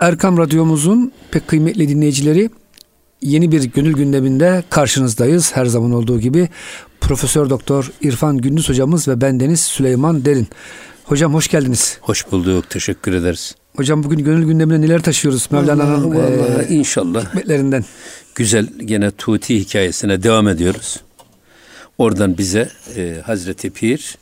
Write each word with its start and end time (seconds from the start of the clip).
Erkam 0.00 0.38
Radyomuzun 0.38 1.12
pek 1.30 1.48
kıymetli 1.48 1.88
dinleyicileri 1.88 2.50
yeni 3.22 3.52
bir 3.52 3.64
gönül 3.64 3.92
gündeminde 3.92 4.64
karşınızdayız. 4.70 5.56
Her 5.56 5.66
zaman 5.66 5.92
olduğu 5.92 6.20
gibi 6.20 6.48
Profesör 7.00 7.50
Doktor 7.50 7.92
İrfan 8.00 8.38
Gündüz 8.38 8.68
hocamız 8.68 9.08
ve 9.08 9.20
bendeniz 9.20 9.60
Süleyman 9.60 10.24
Derin. 10.24 10.48
Hocam 11.04 11.34
hoş 11.34 11.48
geldiniz. 11.48 11.98
Hoş 12.00 12.32
bulduk. 12.32 12.70
Teşekkür 12.70 13.12
ederiz. 13.12 13.54
Hocam 13.76 14.04
bugün 14.04 14.18
gönül 14.18 14.46
gündemine 14.46 14.80
neler 14.80 15.02
taşıyoruz 15.02 15.48
Mevlana'nın 15.50 16.14
e, 16.14 16.68
inşallah 16.68 17.28
hikmetlerinden. 17.28 17.84
Güzel 18.34 18.68
gene 18.84 19.10
Tuti 19.10 19.60
hikayesine 19.60 20.22
devam 20.22 20.48
ediyoruz. 20.48 21.00
Oradan 21.98 22.38
bize 22.38 22.68
e, 22.96 23.20
Hazreti 23.26 23.70
Pir 23.70 24.18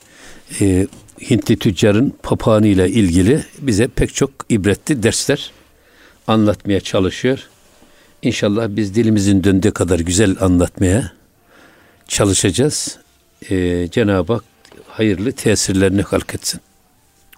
e, 0.60 0.86
Hintli 1.30 1.56
tüccarın 1.56 2.14
papağanı 2.22 2.66
ile 2.66 2.88
ilgili 2.88 3.44
bize 3.58 3.88
pek 3.88 4.14
çok 4.14 4.30
ibretli 4.48 5.02
dersler 5.02 5.50
anlatmaya 6.26 6.80
çalışıyor. 6.80 7.48
İnşallah 8.22 8.68
biz 8.68 8.94
dilimizin 8.94 9.44
döndüğü 9.44 9.70
kadar 9.70 10.00
güzel 10.00 10.36
anlatmaya 10.40 11.12
çalışacağız. 12.08 12.98
Ee, 13.50 13.88
Cenab-ı 13.90 14.32
Hak 14.32 14.44
hayırlı 14.88 15.32
tesirlerini 15.32 16.02
halk 16.02 16.34
etsin. 16.34 16.60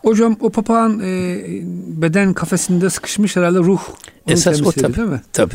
Hocam 0.03 0.37
o 0.41 0.51
papağan 0.51 1.01
e, 1.01 1.43
beden 1.87 2.35
kafesinde 2.35 2.91
sıkışmış 2.91 3.37
herhalde 3.37 3.59
ruh. 3.59 3.81
Esas 4.29 4.63
o 4.63 4.73
tabi. 4.73 4.97
Değil 4.97 5.09
mi? 5.09 5.23
Tabi. 5.33 5.55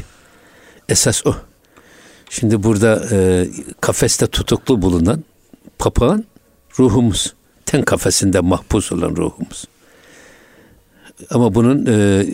Esas 0.89 1.25
o. 1.25 1.35
Şimdi 2.29 2.63
burada 2.63 3.07
e, 3.11 3.47
kafeste 3.81 4.27
tutuklu 4.27 4.81
bulunan 4.81 5.23
papağan 5.79 6.23
ruhumuz. 6.79 7.33
Ten 7.65 7.81
kafesinde 7.81 8.39
mahpus 8.39 8.91
olan 8.91 9.15
ruhumuz. 9.15 9.65
Ama 11.29 11.55
bunun 11.55 11.85
e, 11.85 12.25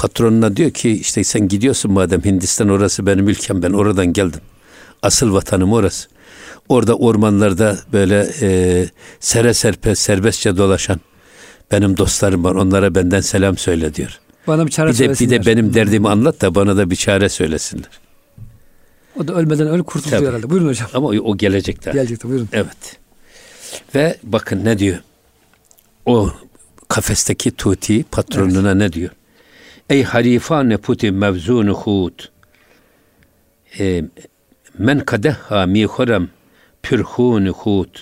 patronuna 0.00 0.56
diyor 0.56 0.70
ki 0.70 0.90
işte 0.90 1.24
sen 1.24 1.48
gidiyorsun 1.48 1.92
madem 1.92 2.24
Hindistan 2.24 2.68
orası 2.68 3.06
benim 3.06 3.28
ülkem 3.28 3.62
ben 3.62 3.72
oradan 3.72 4.12
geldim. 4.12 4.40
Asıl 5.02 5.32
vatanım 5.32 5.72
orası. 5.72 6.08
Orada 6.68 6.94
ormanlarda 6.94 7.78
böyle 7.92 8.30
e, 8.40 8.88
sere 9.20 9.54
serpe 9.54 9.94
serbestçe 9.94 10.56
dolaşan 10.56 11.00
benim 11.72 11.96
dostlarım 11.96 12.44
var. 12.44 12.54
Onlara 12.54 12.94
benden 12.94 13.20
selam 13.20 13.56
söyle 13.56 13.94
diyor. 13.94 14.18
Bana 14.46 14.66
bir 14.66 14.70
çare 14.70 14.90
bir 14.90 14.98
de, 14.98 15.10
bir 15.20 15.30
de 15.30 15.46
benim 15.46 15.74
derdimi 15.74 16.08
anlat 16.08 16.40
da 16.40 16.54
bana 16.54 16.76
da 16.76 16.90
bir 16.90 16.96
çare 16.96 17.28
söylesinler. 17.28 18.00
O 19.20 19.28
da 19.28 19.34
ölmeden 19.34 19.68
öl 19.68 19.82
kurtuldu 19.82 20.10
Tabii. 20.10 20.26
herhalde. 20.26 20.50
Buyurun 20.50 20.68
hocam. 20.68 20.88
Ama 20.94 21.08
o, 21.08 21.36
gelecekte. 21.36 21.90
Gelecekte 21.90 22.28
buyurun. 22.28 22.48
Evet. 22.52 22.98
Ve 23.94 24.18
bakın 24.22 24.64
ne 24.64 24.78
diyor? 24.78 24.98
O 26.06 26.30
kafesteki 26.88 27.50
tuti 27.50 28.04
patronuna 28.10 28.68
evet. 28.68 28.76
ne 28.76 28.92
diyor? 28.92 29.10
Ey 29.90 30.02
harifane 30.02 30.76
puti 30.76 31.10
mevzunu 31.10 31.74
hud. 31.74 32.18
E, 33.78 34.04
men 34.78 35.00
kadehha 35.00 35.66
mi 35.66 35.84
horem 35.84 36.28
pürhunu 36.82 37.52
hud. 37.52 37.94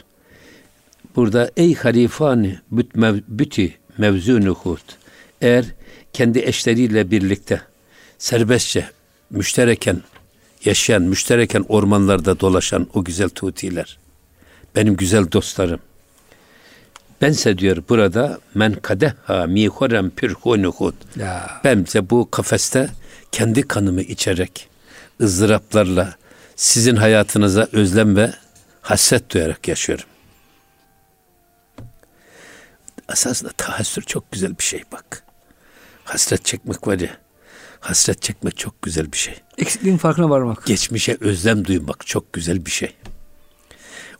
Burada 1.17 1.51
ey 1.57 1.75
harifane 1.75 2.61
büt 2.71 2.95
mev, 2.95 3.21
büti 3.29 3.77
mevzunu 3.99 4.55
hud. 4.55 4.87
Eğer 5.41 5.65
kendi 6.13 6.39
eşleriyle 6.39 7.11
birlikte 7.11 7.61
serbestçe 8.19 8.91
müştereken 9.31 10.03
yaşayan, 10.65 11.03
müştereken 11.03 11.65
ormanlarda 11.69 12.41
dolaşan 12.41 12.87
o 12.95 13.05
güzel 13.05 13.29
tutiler, 13.29 13.99
benim 14.77 14.97
güzel 14.97 15.33
dostlarım, 15.33 15.81
Bense 17.23 17.59
diyor 17.59 17.83
burada 17.89 18.39
men 18.55 18.73
kadeha 18.73 19.47
mihorem 19.47 20.11
pürhunuhud. 20.11 20.95
Bense 21.65 22.11
bu 22.11 22.31
kafeste 22.31 22.89
kendi 23.33 23.63
kanımı 23.63 24.03
içerek 24.03 24.69
ızdıraplarla 25.21 26.15
sizin 26.57 26.97
hayatınıza 26.97 27.69
özlem 27.73 28.17
ve 28.17 28.33
hasret 28.83 29.31
duyarak 29.31 29.69
yaşıyorum. 29.69 30.05
Esasında 33.13 33.51
tahassür 33.57 34.03
çok 34.03 34.33
güzel 34.33 34.59
bir 34.59 34.65
şey 34.65 34.83
bak. 34.93 35.23
Hasret 36.05 36.45
çekmek 36.45 36.87
var 36.87 36.99
ya. 36.99 37.17
Hasret 37.81 38.23
çekmek 38.23 38.57
çok 38.57 38.83
güzel 38.83 39.13
bir 39.13 39.17
şey. 39.17 39.35
Eksikliğin 39.59 39.97
farkına 39.97 40.31
varmak. 40.31 40.67
Geçmişe 40.67 41.17
özlem 41.21 41.65
duymak 41.65 42.07
çok 42.07 42.33
güzel 42.33 42.67
bir 42.67 42.71
şey. 42.71 42.95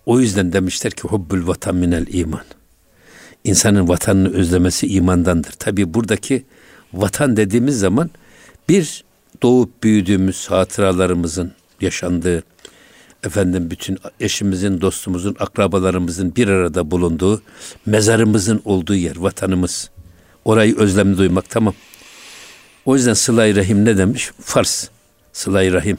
O 0.07 0.21
yüzden 0.21 0.53
demişler 0.53 0.93
ki 0.93 1.03
hubbül 1.03 1.47
vatan 1.47 1.77
minel 1.77 2.07
iman 2.09 2.45
insanın 3.45 3.89
vatanını 3.89 4.35
özlemesi 4.35 4.87
imandandır. 4.87 5.53
Tabi 5.53 5.95
buradaki 5.95 6.45
vatan 6.93 7.37
dediğimiz 7.37 7.79
zaman 7.79 8.11
bir 8.69 9.05
doğup 9.43 9.83
büyüdüğümüz 9.83 10.51
hatıralarımızın 10.51 11.53
yaşandığı, 11.81 12.43
efendim 13.25 13.71
bütün 13.71 13.99
eşimizin, 14.21 14.81
dostumuzun, 14.81 15.37
akrabalarımızın 15.39 16.37
bir 16.37 16.49
arada 16.49 16.91
bulunduğu, 16.91 17.43
mezarımızın 17.87 18.63
olduğu 18.65 18.95
yer, 18.95 19.17
vatanımız. 19.17 19.91
Orayı 20.45 20.77
özlemli 20.77 21.19
duymak 21.19 21.51
tamam. 21.51 21.75
O 22.85 22.97
yüzden 22.97 23.15
sıla 23.15 23.57
rahim 23.57 23.85
ne 23.85 23.99
demiş? 23.99 24.31
Fars. 24.41 24.89
sıla 25.33 25.73
rahim. 25.73 25.99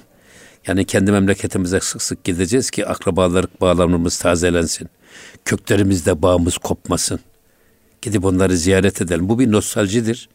Yani 0.68 0.86
kendi 0.86 1.12
memleketimize 1.12 1.80
sık 1.80 2.02
sık 2.02 2.24
gideceğiz 2.24 2.72
ki 2.72 2.86
akrabalık 2.86 3.62
bağlamımız 3.62 4.18
tazelensin. 4.20 4.90
Köklerimizde 5.46 6.22
bağımız 6.22 6.58
kopmasın. 6.58 7.20
Gidip 8.02 8.26
onları 8.26 8.58
ziyaret 8.58 9.02
edelim. 9.02 9.30
Bu 9.30 9.40
bir 9.40 9.52
nostaljidir. 9.52 10.30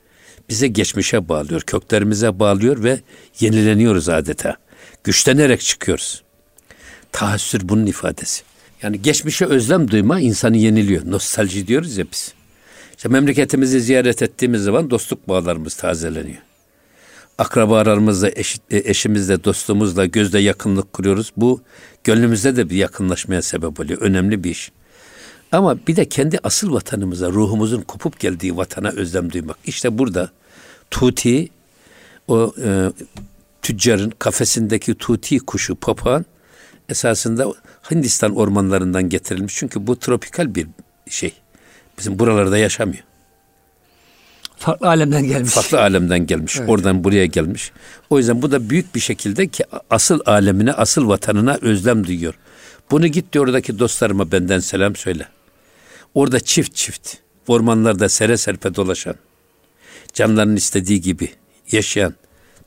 Bize 0.49 0.69
geçmişe 0.69 1.29
bağlıyor, 1.29 1.61
köklerimize 1.61 2.39
bağlıyor 2.39 2.83
ve 2.83 3.01
yenileniyoruz 3.41 4.09
adeta. 4.09 4.57
Güçlenerek 5.05 5.61
çıkıyoruz. 5.61 6.23
Tahassür 7.13 7.69
bunun 7.69 7.87
ifadesi. 7.87 8.43
Yani 8.83 9.03
geçmişe 9.03 9.47
özlem 9.47 9.91
duyma 9.91 10.21
insanı 10.21 10.57
yeniliyor. 10.57 11.03
Nostalji 11.11 11.67
diyoruz 11.67 11.97
ya 11.97 12.05
biz. 12.13 12.35
İşte 12.97 13.09
memleketimizi 13.09 13.81
ziyaret 13.81 14.23
ettiğimiz 14.23 14.63
zaman 14.63 14.91
dostluk 14.91 15.29
bağlarımız 15.29 15.75
tazeleniyor. 15.75 16.43
Akrabalarımızla, 17.39 18.31
eş, 18.35 18.59
eşimizle, 18.71 19.45
dostumuzla 19.45 20.07
gözle 20.07 20.39
yakınlık 20.39 20.93
kuruyoruz. 20.93 21.33
Bu 21.37 21.63
gönlümüzde 22.05 22.57
de 22.57 22.71
bir 22.71 22.77
yakınlaşmaya 22.77 23.43
sebep 23.43 23.81
oluyor. 23.81 24.01
Önemli 24.01 24.45
bir 24.45 24.51
iş. 24.51 24.73
Ama 25.53 25.87
bir 25.87 25.97
de 25.97 26.09
kendi 26.09 26.39
asıl 26.43 26.73
vatanımıza, 26.73 27.31
ruhumuzun 27.31 27.83
kopup 27.83 28.21
geldiği 28.21 28.57
vatana 28.57 28.89
özlem 28.89 29.33
duymak. 29.33 29.57
İşte 29.67 29.99
burada 29.99 30.31
tuti, 30.91 31.49
o 32.29 32.55
e, 32.65 32.93
tüccarın 33.63 34.13
kafesindeki 34.19 34.95
tuti 34.95 35.39
kuşu 35.39 35.75
papağan 35.75 36.25
esasında 36.89 37.53
Hindistan 37.91 38.37
ormanlarından 38.37 39.09
getirilmiş. 39.09 39.55
Çünkü 39.57 39.87
bu 39.87 39.99
tropikal 39.99 40.55
bir 40.55 40.67
şey. 41.09 41.33
Bizim 41.99 42.19
buralarda 42.19 42.59
yaşamıyor. 42.59 43.05
Farklı 44.57 44.89
alemden 44.89 45.25
gelmiş. 45.25 45.51
Farklı 45.51 45.81
alemden 45.81 46.27
gelmiş. 46.27 46.57
Evet. 46.59 46.69
Oradan 46.69 47.05
buraya 47.05 47.27
gelmiş. 47.27 47.73
O 48.11 48.19
yüzden 48.19 48.43
bu 48.43 48.53
da 48.53 48.71
büyük 48.71 48.95
bir 48.95 49.01
şekilde 49.01 49.49
ki 49.49 49.65
asıl 49.91 50.21
alemine, 50.27 50.73
asıl 50.73 51.09
vatanına 51.09 51.59
özlem 51.61 52.07
duyuyor. 52.07 52.35
Bunu 52.91 53.07
git 53.07 53.33
diyor 53.33 53.45
oradaki 53.45 53.79
dostlarıma 53.79 54.33
benden 54.33 54.59
selam 54.59 54.97
söyle. 54.97 55.29
Orada 56.15 56.41
çift 56.41 56.75
çift, 56.75 57.15
ormanlarda 57.47 58.09
sere 58.09 58.37
serpe 58.37 58.75
dolaşan, 58.75 59.15
canlarının 60.13 60.57
istediği 60.57 61.01
gibi 61.01 61.31
yaşayan 61.73 62.15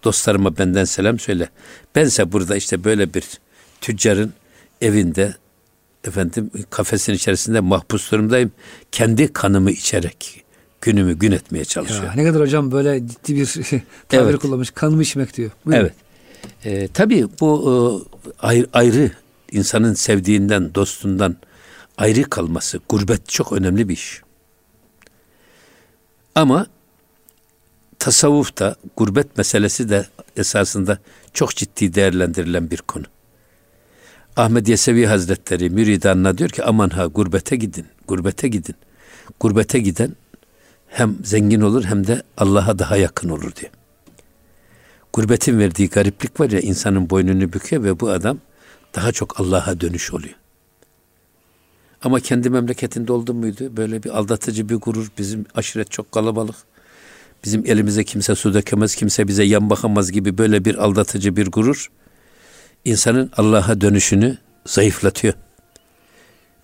dostlarıma 0.04 0.58
benden 0.58 0.84
selam 0.84 1.20
söyle. 1.20 1.50
Bense 1.96 2.32
burada 2.32 2.56
işte 2.56 2.84
böyle 2.84 3.14
bir 3.14 3.24
tüccarın 3.82 4.34
evinde 4.82 5.36
efendim 6.08 6.52
kafesin 6.70 7.14
içerisinde 7.14 7.60
mahpus 7.60 8.12
durumdayım. 8.12 8.52
Kendi 8.92 9.34
kanımı 9.34 9.72
içerek 9.72 10.47
günümü 10.82 11.14
gün 11.14 11.32
etmeye 11.32 11.66
çalışıyorum. 11.66 12.08
Ya, 12.08 12.14
ne 12.16 12.24
kadar 12.24 12.42
hocam 12.42 12.72
böyle 12.72 13.08
ciddi 13.08 13.36
bir 13.36 13.46
tabir 14.10 14.24
evet. 14.24 14.40
kullanmış. 14.40 14.72
Kanımı 14.72 15.02
içmek 15.02 15.38
diyor. 15.38 15.52
Buyurun. 15.66 15.82
Evet. 15.82 15.94
Ee, 16.66 16.88
tabii 16.94 17.28
bu 17.40 18.06
e, 18.26 18.46
ayrı, 18.48 18.68
ayrı 18.74 19.12
insanın 19.52 19.94
sevdiğinden, 19.94 20.76
dostundan 20.76 21.36
ayrı 21.98 22.24
kalması, 22.24 22.80
gurbet 22.90 23.30
çok 23.30 23.54
önemli 23.54 23.90
bir 23.90 23.94
iş. 23.94 24.22
Ama 26.36 26.68
tasavvufta 28.00 28.76
gurbet 28.98 29.38
meselesi 29.38 29.90
de 29.90 30.06
esasında 30.38 30.98
çok 31.34 31.56
ciddi 31.56 31.94
değerlendirilen 31.94 32.72
bir 32.72 32.78
konu. 32.78 33.06
Ahmet 34.36 34.68
Yesevi 34.68 35.06
Hazretleri 35.06 35.70
müridanına 35.70 36.38
diyor 36.38 36.50
ki 36.50 36.64
aman 36.64 36.90
ha 36.90 37.06
gurbete 37.06 37.56
gidin, 37.56 37.86
gurbete 38.08 38.48
gidin. 38.48 38.76
Gurbete 39.40 39.80
giden 39.80 40.16
hem 40.98 41.18
zengin 41.24 41.62
olur 41.62 41.84
hem 41.84 42.08
de 42.08 42.22
Allah'a 42.38 42.80
daha 42.80 42.98
yakın 42.98 43.30
olur 43.30 43.56
diye. 43.56 43.72
Gurbetin 45.14 45.60
verdiği 45.60 45.90
gariplik 45.90 46.40
var 46.40 46.50
ya 46.50 46.60
insanın 46.60 47.10
boynunu 47.10 47.54
büküyor 47.54 47.84
ve 47.84 48.00
bu 48.00 48.10
adam 48.10 48.38
daha 48.96 49.12
çok 49.12 49.40
Allah'a 49.40 49.82
dönüş 49.82 50.14
oluyor. 50.14 50.36
Ama 52.04 52.20
kendi 52.20 52.50
memleketinde 52.50 53.14
oldu 53.14 53.34
muydu? 53.34 53.78
Böyle 53.78 54.04
bir 54.04 54.10
aldatıcı 54.18 54.70
bir 54.70 54.76
gurur. 54.76 55.12
Bizim 55.18 55.46
aşiret 55.56 55.92
çok 55.92 56.12
kalabalık. 56.12 56.56
bizim 57.46 57.66
elimize 57.66 58.04
kimse 58.04 58.36
su 58.36 58.54
dökemez, 58.54 58.96
kimse 58.96 59.28
bize 59.28 59.44
yan 59.44 59.70
bakamaz 59.70 60.12
gibi 60.12 60.38
böyle 60.38 60.66
bir 60.66 60.76
aldatıcı 60.76 61.36
bir 61.36 61.48
gurur 61.48 61.92
insanın 62.86 63.32
Allah'a 63.38 63.82
dönüşünü 63.82 64.38
zayıflatıyor. 64.66 65.34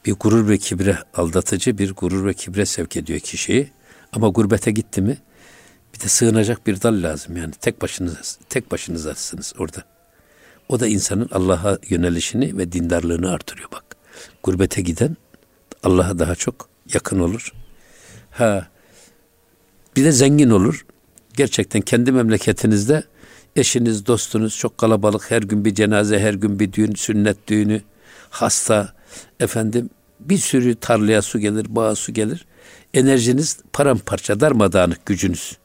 Bir 0.06 0.14
gurur 0.14 0.50
ve 0.50 0.58
kibre 0.58 0.98
aldatıcı 1.14 1.78
bir 1.78 1.94
gurur 1.94 2.26
ve 2.26 2.34
kibre 2.34 2.66
sevk 2.66 2.98
ediyor 2.98 3.20
kişiyi. 3.20 3.72
Ama 4.14 4.28
gurbete 4.28 4.72
gitti 4.72 5.02
mi 5.02 5.18
bir 5.94 6.00
de 6.00 6.08
sığınacak 6.08 6.68
bir 6.68 6.82
dal 6.82 7.04
lazım 7.04 7.38
yani 7.38 7.52
tek 7.62 7.82
başınız 7.82 8.40
tek 8.50 8.72
başınızasınız 8.72 9.54
orada. 9.58 9.84
O 10.70 10.80
da 10.80 10.88
insanın 10.88 11.30
Allah'a 11.32 11.78
yönelişini 11.90 12.58
ve 12.58 12.72
dindarlığını 12.72 13.32
artırıyor 13.32 13.70
bak. 13.72 13.84
Gurbete 14.44 14.82
giden 14.82 15.18
Allah'a 15.84 16.20
daha 16.20 16.36
çok 16.36 16.70
yakın 16.94 17.20
olur. 17.20 17.54
Ha 18.32 18.68
bir 19.96 20.04
de 20.04 20.12
zengin 20.12 20.50
olur. 20.50 20.86
Gerçekten 21.34 21.82
kendi 21.82 22.12
memleketinizde 22.12 23.04
eşiniz, 23.56 24.06
dostunuz 24.06 24.58
çok 24.58 24.78
kalabalık. 24.78 25.32
Her 25.32 25.42
gün 25.42 25.66
bir 25.66 25.76
cenaze, 25.76 26.20
her 26.20 26.34
gün 26.34 26.60
bir 26.60 26.74
düğün, 26.74 26.96
sünnet 26.96 27.48
düğünü, 27.48 27.82
hasta, 28.30 28.94
efendim 29.40 29.90
bir 30.20 30.38
sürü 30.38 30.76
tarlaya 30.76 31.22
su 31.22 31.40
gelir, 31.40 31.66
bağa 31.70 31.96
su 31.96 32.14
gelir. 32.14 32.46
Enerjiniz 32.94 33.58
paramparça, 33.74 34.40
darmadağınık 34.40 35.06
gücünüz. 35.06 35.58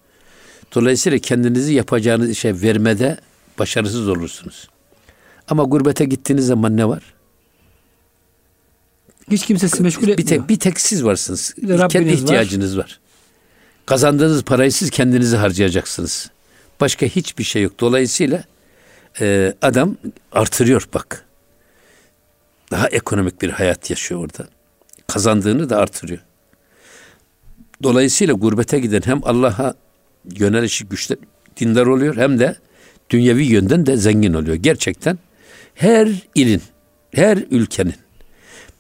Dolayısıyla 0.75 1.19
kendinizi 1.19 1.75
yapacağınız 1.75 2.31
işe 2.31 2.63
vermede 2.63 3.17
başarısız 3.59 4.09
olursunuz. 4.09 4.69
Ama 5.49 5.65
gurbete 5.65 6.05
gittiğiniz 6.05 6.47
zaman 6.47 6.77
ne 6.77 6.89
var? 6.89 7.03
Hiç 9.31 9.47
kimse 9.47 9.69
sizi 9.69 9.83
meşgul 9.83 10.03
etmiyor. 10.03 10.19
Bir 10.19 10.27
tek, 10.27 10.49
bir 10.49 10.59
tek 10.59 10.81
siz 10.81 11.05
varsınız. 11.05 11.55
Bir 11.57 11.69
Kendi 11.69 11.83
Rabbiniz 11.83 12.23
ihtiyacınız 12.23 12.79
var. 12.79 13.01
Kazandığınız 13.87 14.43
parayı 14.43 14.73
siz 14.73 14.91
kendinizi 14.91 15.37
harcayacaksınız. 15.37 16.31
Başka 16.81 17.07
hiçbir 17.07 17.45
şey 17.45 17.63
yok. 17.63 17.81
Dolayısıyla 17.81 18.45
e, 19.21 19.55
adam 19.63 19.97
artırıyor 20.33 20.89
bak. 20.95 21.25
Daha 22.71 22.89
ekonomik 22.89 23.43
bir 23.43 23.51
hayat 23.51 23.91
yaşıyor 23.91 24.21
orada. 24.21 24.49
Kazandığını 25.07 25.71
da 25.71 25.77
artırıyor. 25.77 26.21
Dolayısıyla 27.83 28.35
gurbete 28.35 28.79
giden 28.81 29.03
hem 29.05 29.21
Allah'a 29.25 29.75
yönelişi 30.39 30.85
güçlü 30.85 31.17
dindar 31.57 31.87
oluyor 31.87 32.17
hem 32.17 32.39
de 32.39 32.57
dünyevi 33.11 33.45
yönden 33.45 33.87
de 33.87 33.97
zengin 33.97 34.35
oluyor. 34.35 34.57
Gerçekten 34.57 35.19
her 35.75 36.09
ilin, 36.35 36.63
her 37.15 37.39
ülkenin 37.51 37.95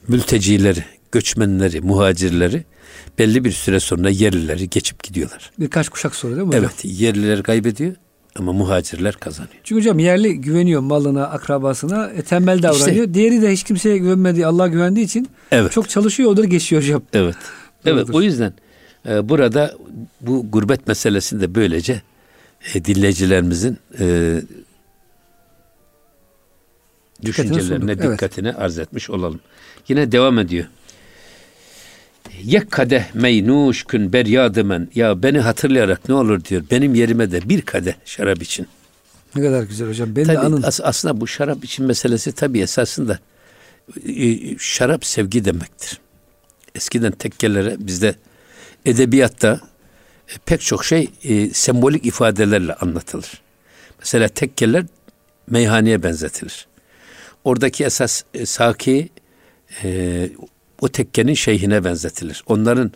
mültecileri, 0.08 0.84
göçmenleri, 1.12 1.80
muhacirleri 1.80 2.64
belli 3.18 3.44
bir 3.44 3.52
süre 3.52 3.80
sonra 3.80 4.10
yerlileri 4.10 4.70
geçip 4.70 5.02
gidiyorlar. 5.02 5.50
Birkaç 5.58 5.88
kuşak 5.88 6.14
sonra 6.14 6.36
değil 6.36 6.46
mi 6.46 6.48
hocam? 6.48 6.64
Evet, 6.64 6.84
yerliler 6.84 7.42
kaybediyor 7.42 7.94
ama 8.36 8.52
muhacirler 8.52 9.14
kazanıyor. 9.14 9.54
Çünkü 9.64 9.80
hocam 9.80 9.98
yerli 9.98 10.40
güveniyor 10.40 10.80
malına, 10.80 11.26
akrabasına, 11.26 12.10
e, 12.10 12.22
tembel 12.22 12.62
davranıyor. 12.62 12.88
İşte, 12.88 13.14
Diğeri 13.14 13.42
de 13.42 13.52
hiç 13.52 13.62
kimseye 13.62 13.98
güvenmediği, 13.98 14.46
Allah'a 14.46 14.68
güvendiği 14.68 15.06
için 15.06 15.28
evet. 15.50 15.72
çok 15.72 15.88
çalışıyor, 15.88 16.30
o 16.38 16.46
geçiyor 16.46 16.82
hocam. 16.82 17.02
Evet. 17.12 17.36
Evet, 17.84 18.10
o 18.10 18.22
yüzden 18.22 18.52
e, 19.08 19.28
burada 19.28 19.74
bu 20.20 20.50
gurbet 20.50 20.86
meselesini 20.86 21.40
de 21.40 21.54
böylece 21.54 22.02
e, 22.74 22.84
dinleyicilerimizin 22.84 23.78
e, 24.00 24.36
düşüncelerine, 27.22 27.92
evet. 27.92 28.12
dikkatine 28.12 28.52
arz 28.52 28.78
etmiş 28.78 29.10
olalım. 29.10 29.40
Yine 29.88 30.12
devam 30.12 30.38
ediyor. 30.38 30.66
Yek 32.42 32.70
kadeh 32.70 33.14
meynuş 33.14 33.84
kün 33.84 34.12
beryadımen. 34.12 34.88
Ya 34.94 35.22
beni 35.22 35.38
hatırlayarak 35.38 36.08
ne 36.08 36.14
olur 36.14 36.44
diyor. 36.44 36.62
Benim 36.70 36.94
yerime 36.94 37.30
de 37.30 37.48
bir 37.48 37.62
kadeh 37.62 37.94
şarap 38.04 38.42
için. 38.42 38.66
Ne 39.36 39.42
kadar 39.42 39.62
güzel 39.62 39.88
hocam. 39.88 40.16
Beni 40.16 40.26
tabii, 40.26 40.36
de 40.36 40.40
anın. 40.40 40.62
As- 40.62 40.80
aslında 40.80 41.20
bu 41.20 41.26
şarap 41.26 41.64
için 41.64 41.86
meselesi 41.86 42.32
tabii 42.32 42.60
esasında 42.60 43.18
e, 44.06 44.38
şarap 44.58 45.04
sevgi 45.04 45.44
demektir. 45.44 46.00
Eskiden 46.74 47.12
tekkelere 47.12 47.76
bizde 47.78 48.14
edebiyatta 48.86 49.60
e, 50.28 50.32
pek 50.46 50.60
çok 50.60 50.84
şey 50.84 51.10
e, 51.24 51.50
sembolik 51.50 52.06
ifadelerle 52.06 52.74
anlatılır. 52.74 53.42
Mesela 53.98 54.28
tekkeler 54.28 54.84
meyhaneye 55.46 56.02
benzetilir. 56.02 56.66
Oradaki 57.44 57.84
esas 57.84 58.22
e, 58.34 58.46
saki 58.46 59.08
e, 59.84 60.30
o 60.80 60.88
tekkenin 60.88 61.34
şeyhine 61.34 61.84
benzetilir. 61.84 62.42
Onların 62.46 62.92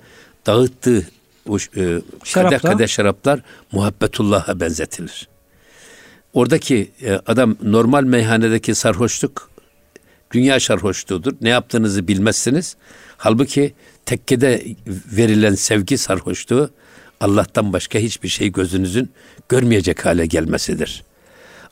dağıttığı 0.47 1.07
o 1.49 1.57
e, 1.57 2.01
kadeh 2.35 2.61
kadeh 2.61 2.89
şaraplar 2.89 3.41
muhabbetullah'a 3.73 4.61
benzetilir. 4.61 5.29
Oradaki 6.33 6.91
e, 7.03 7.13
adam 7.27 7.57
normal 7.63 8.05
meyhanedeki 8.05 8.75
sarhoşluk 8.75 9.51
dünya 10.33 10.61
sarhoşluğudur. 10.61 11.33
Ne 11.41 11.49
yaptığınızı 11.49 12.09
bilmezsiniz. 12.09 12.77
Halbuki 13.17 13.75
tekkede 14.07 14.65
verilen 14.87 15.55
sevgi 15.55 15.99
sarhoşluğu 15.99 16.71
Allah'tan 17.21 17.73
başka 17.73 17.99
hiçbir 17.99 18.29
şey 18.29 18.53
gözünüzün 18.53 19.11
görmeyecek 19.49 20.07
hale 20.07 20.27
gelmesidir. 20.27 21.05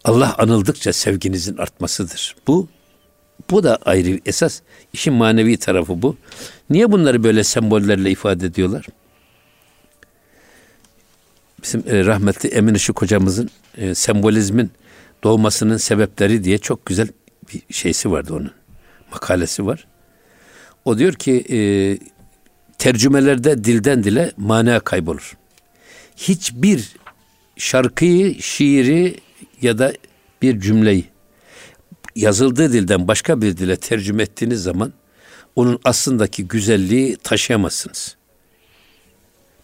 Allah 0.05 0.35
anıldıkça 0.39 0.93
sevginizin 0.93 1.57
artmasıdır. 1.57 2.37
Bu 2.47 2.69
bu 3.51 3.63
da 3.63 3.79
ayrı 3.85 4.21
esas 4.27 4.61
işin 4.93 5.15
manevi 5.15 5.57
tarafı 5.57 6.03
bu. 6.03 6.17
Niye 6.71 6.93
bunları 6.93 7.25
böyle 7.25 7.45
sembollerle 7.45 8.11
ifade 8.11 8.47
ediyorlar? 8.47 8.87
Bizim 11.63 11.85
e, 11.87 12.07
rahmetli 12.07 12.49
Emin 12.49 12.75
Işık 12.75 13.03
hocamızın 13.03 13.51
e, 13.77 13.95
sembolizmin 13.95 14.71
doğmasının 15.25 15.77
sebepleri 15.77 16.45
diye 16.45 16.59
çok 16.59 16.87
güzel 16.87 17.09
bir 17.53 17.75
şeysi 17.75 18.11
vardı 18.11 18.35
onun. 18.35 18.53
Makalesi 19.13 19.67
var. 19.67 19.87
O 20.85 20.99
diyor 20.99 21.13
ki 21.13 21.45
e, 21.51 21.59
tercümelerde 22.81 23.65
dilden 23.65 24.05
dile 24.05 24.33
mana 24.37 24.81
kaybolur. 24.81 25.37
Hiçbir 26.17 26.97
şarkıyı, 27.57 28.43
şiiri 28.43 29.21
ya 29.63 29.79
da 29.79 29.93
bir 30.43 30.61
cümleyi 30.61 31.05
yazıldığı 32.17 32.73
dilden 32.73 33.09
başka 33.09 33.43
bir 33.43 33.57
dile 33.57 33.77
tercüme 33.77 34.23
ettiğiniz 34.23 34.63
zaman 34.63 34.93
onun 35.57 35.79
aslındaki 35.85 36.49
güzelliği 36.49 37.17
taşıyamazsınız. 37.17 38.17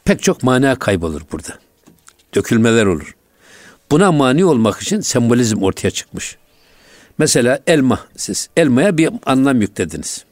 Pek 0.04 0.22
çok 0.22 0.42
mana 0.42 0.78
kaybolur 0.78 1.22
burada. 1.32 1.58
Dökülmeler 2.34 2.86
olur. 2.86 3.16
Buna 3.90 4.12
mani 4.12 4.44
olmak 4.44 4.82
için 4.82 5.00
sembolizm 5.00 5.62
ortaya 5.62 5.90
çıkmış. 5.90 6.36
Mesela 7.18 7.60
elma 7.66 8.06
siz 8.16 8.48
elmaya 8.56 8.98
bir 8.98 9.10
anlam 9.26 9.60
yüklediniz. 9.60 10.24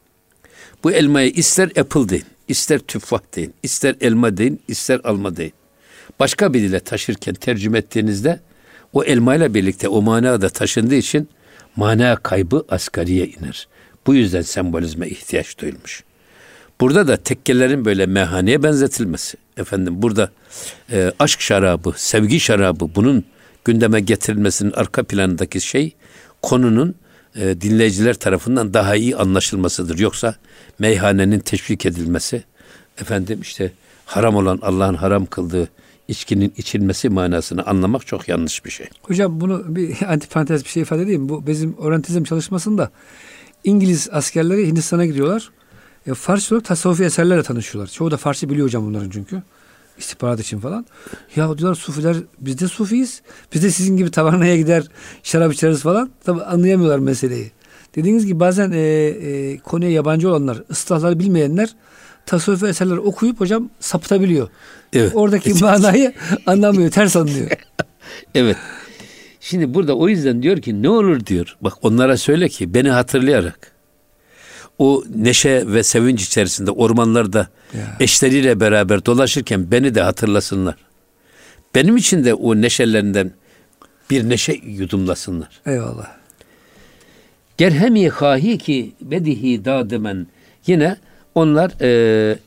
Bu 0.85 0.93
elmayı 0.93 1.31
ister 1.31 1.69
apple 1.69 2.09
deyin, 2.09 2.34
ister 2.49 2.79
tüffah 2.79 3.21
deyin, 3.37 3.55
ister 3.63 3.97
elma 4.01 4.37
deyin, 4.37 4.61
ister 4.69 5.01
alma 5.05 5.37
deyin. 5.37 5.53
Başka 6.21 6.55
bir 6.55 6.63
dile 6.63 6.81
taşırken 6.81 7.35
tercüme 7.35 7.79
ettiğinizde 7.79 8.41
o 8.93 9.05
elmayla 9.05 9.55
birlikte 9.55 9.89
o 9.89 10.03
mana 10.03 10.41
da 10.41 10.49
taşındığı 10.49 10.95
için 10.95 11.29
mana 11.77 12.17
kaybı 12.17 12.65
asgariye 12.69 13.27
iner. 13.27 13.69
Bu 14.07 14.15
yüzden 14.15 14.43
sembolizme 14.43 15.09
ihtiyaç 15.09 15.59
duyulmuş. 15.59 16.05
Burada 16.81 17.09
da 17.09 17.17
tekkelerin 17.17 17.85
böyle 17.85 18.07
meyhaneye 18.07 18.63
benzetilmesi. 18.63 19.37
Efendim 19.57 20.03
burada 20.03 20.31
e, 20.93 21.13
aşk 21.19 21.41
şarabı, 21.41 21.95
sevgi 21.97 22.41
şarabı 22.41 22.91
bunun 22.95 23.25
gündeme 23.65 24.01
getirilmesinin 24.01 24.73
arka 24.73 25.03
planındaki 25.03 25.61
şey 25.61 25.93
konunun 26.43 26.95
e, 27.37 27.61
dinleyiciler 27.61 28.15
tarafından 28.15 28.75
daha 28.75 28.97
iyi 28.97 29.17
anlaşılmasıdır. 29.17 29.99
Yoksa 29.99 30.35
meyhanenin 30.79 31.39
teşvik 31.39 31.87
edilmesi, 31.87 32.45
efendim 33.01 33.41
işte 33.43 33.73
haram 34.07 34.37
olan 34.37 34.59
Allah'ın 34.63 34.95
haram 34.95 35.27
kıldığı 35.27 35.69
içkinin 36.09 36.53
içilmesi 36.57 37.09
manasını 37.09 37.67
anlamak 37.67 38.07
çok 38.07 38.29
yanlış 38.29 38.65
bir 38.65 38.71
şey. 38.71 38.89
Hocam 39.03 39.41
bunu 39.41 39.77
bir 39.77 40.03
antiparantez 40.13 40.65
bir 40.65 40.69
şey 40.69 40.83
ifade 40.83 41.03
edeyim. 41.03 41.29
Bu 41.29 41.47
bizim 41.47 41.75
orantizm 41.79 42.25
çalışmasında 42.25 42.91
İngiliz 43.65 44.09
askerleri 44.13 44.67
Hindistan'a 44.67 45.07
gidiyorlar. 45.07 45.51
E, 46.07 46.15
Farsça 46.15 46.55
olarak 46.55 46.67
tasavvufi 46.67 47.05
eserlerle 47.05 47.43
tanışıyorlar. 47.43 47.93
Çoğu 47.93 48.11
da 48.11 48.17
Farsça 48.17 48.51
biliyor 48.51 48.67
hocam 48.67 48.87
bunların 48.87 49.11
çünkü. 49.11 49.43
İstihbarat 49.99 50.41
için 50.41 50.59
falan. 50.59 50.87
Ya 51.37 51.59
diyorlar 51.59 51.75
sufiler 51.75 52.17
biz 52.41 52.59
de 52.59 52.69
sufiyiz. 52.69 53.23
Biz 53.55 53.63
de 53.63 53.71
sizin 53.71 53.97
gibi 53.97 54.11
tavernaya 54.11 54.57
gider 54.57 54.85
şarap 55.23 55.53
içeriz 55.53 55.83
falan. 55.83 56.11
Tabi 56.25 56.43
anlayamıyorlar 56.43 56.99
meseleyi. 56.99 57.51
Dediğiniz 57.97 58.27
gibi 58.27 58.41
bazen 58.41 58.73
e, 58.73 58.79
e, 58.79 59.59
konuya 59.59 59.91
yabancı 59.91 60.29
olanlar, 60.29 60.63
ıslahları 60.71 61.19
bilmeyenler 61.19 61.75
tasavvuf 62.27 62.63
eserler 62.63 62.97
okuyup 62.97 63.41
hocam 63.41 63.71
sapıtabiliyor. 63.81 64.49
Evet. 64.93 65.13
Oradaki 65.15 65.55
manayı 65.61 66.13
anlamıyor, 66.47 66.91
ters 66.91 67.17
anlıyor. 67.17 67.51
evet. 68.35 68.57
Şimdi 69.41 69.75
burada 69.75 69.97
o 69.97 70.09
yüzden 70.09 70.43
diyor 70.43 70.63
ki 70.63 70.83
ne 70.83 70.89
olur 70.89 71.27
diyor. 71.27 71.57
Bak 71.61 71.73
onlara 71.83 72.17
söyle 72.17 72.49
ki 72.49 72.75
beni 72.75 72.91
hatırlayarak 72.91 73.74
o 74.79 75.05
neşe 75.15 75.67
ve 75.67 75.83
sevinç 75.83 76.23
içerisinde 76.25 76.71
ormanlarda 76.71 77.49
ya. 77.75 77.97
eşleriyle 78.01 78.61
beraber 78.61 79.07
dolaşırken 79.07 79.71
beni 79.71 79.95
de 79.95 80.01
hatırlasınlar. 80.01 80.75
Benim 81.75 81.97
için 81.97 82.25
de 82.25 82.35
o 82.35 82.57
neşelerinden 82.57 83.33
bir 84.11 84.29
neşe 84.29 84.53
yudumlasınlar. 84.53 85.61
Eyvallah. 85.67 86.07
Gerhemi 87.59 88.09
hahi 88.09 88.59
ki 88.59 88.93
bedihi 89.01 89.65
dadımen. 89.65 90.27
Yine 90.67 90.97
onlar 91.35 91.73
e, 91.81 92.39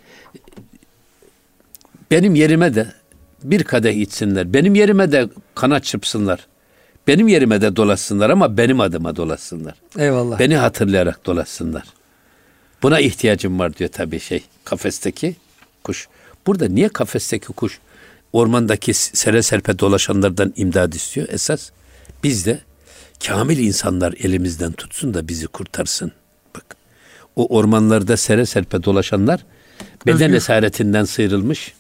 benim 2.12 2.36
yerime 2.36 2.75
de 2.75 2.88
bir 3.43 3.63
kadeh 3.63 3.96
içsinler. 3.96 4.53
Benim 4.53 4.75
yerime 4.75 5.12
de 5.12 5.29
kanat 5.55 5.84
çırpsınlar. 5.84 6.48
Benim 7.07 7.27
yerime 7.27 7.62
de 7.62 7.75
dolaşsınlar 7.75 8.29
ama 8.29 8.57
benim 8.57 8.79
adıma 8.79 9.15
dolaşsınlar. 9.15 9.75
Eyvallah. 9.98 10.39
Beni 10.39 10.55
hatırlayarak 10.55 11.25
dolaşsınlar. 11.25 11.84
Buna 12.81 13.00
ihtiyacım 13.00 13.60
var 13.60 13.75
diyor 13.75 13.89
tabii 13.89 14.19
şey 14.19 14.43
kafesteki 14.65 15.36
kuş. 15.84 16.07
Burada 16.48 16.67
niye 16.67 16.89
kafesteki 16.89 17.48
kuş 17.48 17.79
ormandaki 18.34 18.93
sere 18.93 19.41
serpe 19.41 19.79
dolaşanlardan 19.79 20.53
imdad 20.55 20.93
istiyor? 20.93 21.27
Esas 21.29 21.69
biz 22.24 22.46
de 22.46 22.60
kamil 23.27 23.57
insanlar 23.57 24.13
elimizden 24.13 24.72
tutsun 24.72 25.13
da 25.13 25.27
bizi 25.27 25.48
kurtarsın. 25.48 26.12
Bak 26.55 26.77
o 27.36 27.57
ormanlarda 27.57 28.17
sere 28.17 28.46
serpe 28.46 28.84
dolaşanlar 28.84 29.46
beden 30.05 30.22
Özgür. 30.22 30.38
esaretinden 30.38 31.03
sıyrılmış 31.03 31.74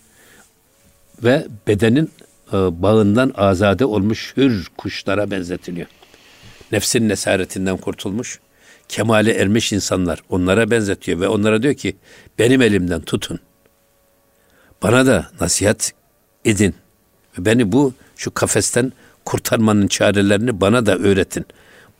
ve 1.23 1.47
bedenin 1.67 2.11
e, 2.53 2.53
bağından 2.53 3.33
azade 3.35 3.85
olmuş 3.85 4.33
hür 4.37 4.67
kuşlara 4.77 5.31
benzetiliyor. 5.31 5.87
Nefsin 6.71 7.09
esaretinden 7.09 7.77
kurtulmuş, 7.77 8.39
kemale 8.89 9.33
ermiş 9.33 9.73
insanlar 9.73 10.23
onlara 10.29 10.71
benzetiyor 10.71 11.19
ve 11.19 11.27
onlara 11.27 11.63
diyor 11.63 11.73
ki 11.73 11.95
benim 12.39 12.61
elimden 12.61 13.01
tutun. 13.01 13.39
Bana 14.83 15.05
da 15.05 15.29
nasihat 15.41 15.93
edin. 16.45 16.75
Beni 17.37 17.71
bu 17.71 17.93
şu 18.15 18.33
kafesten 18.33 18.93
kurtarmanın 19.25 19.87
çarelerini 19.87 20.61
bana 20.61 20.85
da 20.85 20.97
öğretin. 20.97 21.45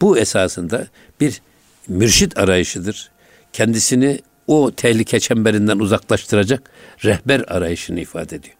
Bu 0.02 0.18
esasında 0.18 0.88
bir 1.20 1.42
mürşit 1.88 2.38
arayışıdır. 2.38 3.12
Kendisini 3.54 4.22
o 4.48 4.72
tehlike 4.72 5.20
çemberinden 5.20 5.80
uzaklaştıracak 5.80 6.72
rehber 7.04 7.44
arayışını 7.48 8.00
ifade 8.00 8.36
ediyor. 8.36 8.56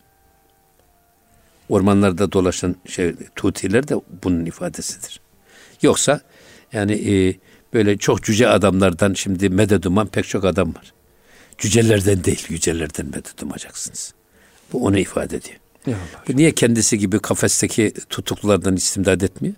Ormanlarda 1.70 2.32
dolaşan 2.32 2.76
şey 2.88 3.16
tutiler 3.36 3.88
de 3.88 3.96
bunun 4.24 4.46
ifadesidir. 4.46 5.20
Yoksa 5.82 6.22
yani 6.74 6.94
e, 6.94 7.36
böyle 7.74 7.98
çok 7.98 8.24
cüce 8.24 8.48
adamlardan 8.48 9.14
şimdi 9.14 9.50
medet 9.50 9.86
uman 9.86 10.08
pek 10.08 10.28
çok 10.28 10.46
adam 10.46 10.76
var. 10.76 10.94
Cücelerden 11.58 12.24
değil, 12.24 12.46
yücelerden 12.50 13.06
medet 13.06 13.44
umacaksınız. 13.44 14.14
Bu 14.74 14.86
onu 14.86 14.98
ifade 14.98 15.38
ediyor. 15.38 15.58
Bu 16.28 16.38
niye 16.38 16.52
kendisi 16.52 16.98
gibi 16.98 17.20
kafesteki 17.20 17.94
tutuklulardan 18.10 18.76
istimdad 18.76 19.22
etmiyor? 19.22 19.56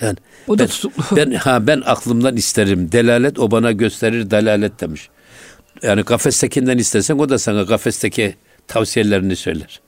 Yani 0.00 0.16
o 0.48 0.58
da 0.58 0.62
ben, 0.62 0.68
tutuklu. 0.68 1.16
Ben 1.16 1.32
ha 1.32 1.66
ben 1.66 1.82
aklımdan 1.86 2.36
isterim. 2.36 2.92
Delalet 2.92 3.38
o 3.38 3.50
bana 3.50 3.72
gösterir 3.72 4.30
delalet 4.30 4.80
demiş. 4.80 5.08
Yani 5.82 6.04
kafestekinden 6.04 6.78
istersen 6.78 7.18
o 7.18 7.28
da 7.28 7.38
sana 7.38 7.66
kafesteki 7.66 8.34
tavsiyelerini 8.68 9.36
söyler. 9.36 9.80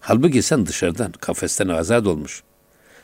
Halbuki 0.00 0.42
sen 0.42 0.66
dışarıdan 0.66 1.12
kafesten 1.12 1.68
azat 1.68 2.06
olmuş. 2.06 2.42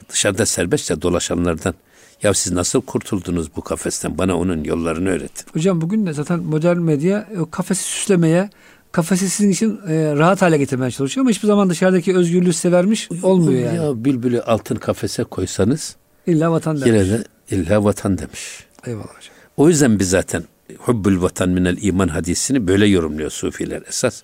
Dışarıda 0.09 0.47
serbestçe 0.47 1.03
dolaşanlardan 1.03 1.75
ya 2.23 2.35
siz 2.35 2.53
nasıl 2.53 2.81
kurtuldunuz 2.81 3.57
bu 3.57 3.61
kafesten? 3.61 4.19
Bana 4.19 4.39
onun 4.39 4.65
yollarını 4.65 5.09
öğretin. 5.09 5.47
Hocam 5.53 5.81
bugün 5.81 6.07
de 6.07 6.13
zaten 6.13 6.39
modern 6.39 6.79
medya 6.79 7.29
o 7.41 7.51
kafesi 7.51 7.83
süslemeye, 7.83 8.51
kafesi 8.93 9.31
sizin 9.31 9.51
için 9.51 9.81
e, 9.89 10.15
rahat 10.17 10.43
hale 10.43 10.59
getirmeye 10.59 10.91
çalışıyor 10.91 11.25
ama 11.25 11.31
hiçbir 11.31 11.47
zaman 11.47 11.71
dışarıdaki 11.71 12.17
özgürlüğü 12.17 12.53
size 12.53 12.73
vermiş 12.73 13.09
olmuyor 13.23 13.65
yani. 13.65 13.77
Ya 13.77 14.05
bülbülü 14.05 14.43
altın 14.43 14.77
kafese 14.77 15.25
koysanız 15.25 15.97
illa 16.27 16.53
vatan 16.53 16.81
demiş. 16.81 16.89
Yine 16.89 17.11
de 17.11 17.25
illa 17.51 17.85
vatan 17.85 18.19
demiş. 18.19 18.65
Eyvallah 18.87 19.05
hocam. 19.05 19.35
O 19.57 19.69
yüzden 19.69 19.99
biz 19.99 20.11
zaten 20.11 20.45
hubbül 20.79 21.23
vatan 21.23 21.49
minel 21.49 21.77
iman 21.81 22.09
hadisini 22.09 22.67
böyle 22.67 22.87
yorumluyor 22.87 23.31
sufiler 23.31 23.83
esas. 23.89 24.23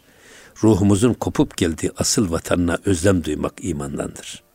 Ruhumuzun 0.63 1.15
kopup 1.15 1.57
geldiği 1.57 1.91
asıl 1.97 2.31
vatanına 2.31 2.79
özlem 2.85 3.25
duymak 3.25 3.53
imandandır. 3.61 4.46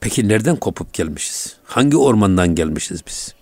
Peki 0.00 0.28
nereden 0.28 0.56
kopup 0.56 0.92
gelmişiz? 0.92 1.56
Hangi 1.64 1.96
ormandan 1.96 2.54
gelmişiz 2.54 3.06
biz? 3.06 3.34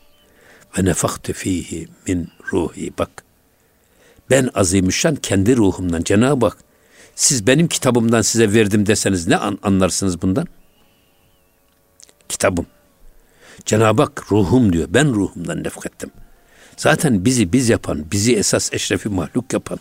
Ve 0.78 0.84
nefaktu 0.84 1.32
fihi 1.32 1.88
min 2.06 2.28
ruhi. 2.52 2.92
Bak 2.98 3.10
ben 4.30 4.50
azimüşşan 4.54 5.16
kendi 5.16 5.56
ruhumdan 5.56 6.02
Cenab-ı 6.02 6.46
Hak 6.46 6.58
siz 7.14 7.46
benim 7.46 7.68
kitabımdan 7.68 8.22
size 8.22 8.52
verdim 8.52 8.86
deseniz 8.86 9.26
ne 9.26 9.36
an, 9.36 9.58
anlarsınız 9.62 10.22
bundan? 10.22 10.46
Kitabım. 12.28 12.66
Cenab-ı 13.64 14.02
Hak 14.02 14.32
ruhum 14.32 14.72
diyor. 14.72 14.88
Ben 14.90 15.14
ruhumdan 15.14 15.64
nefkettim. 15.64 16.10
Zaten 16.76 17.24
bizi 17.24 17.52
biz 17.52 17.68
yapan, 17.68 18.04
bizi 18.12 18.36
esas 18.36 18.72
eşrefi 18.72 19.08
mahluk 19.08 19.52
yapan, 19.52 19.78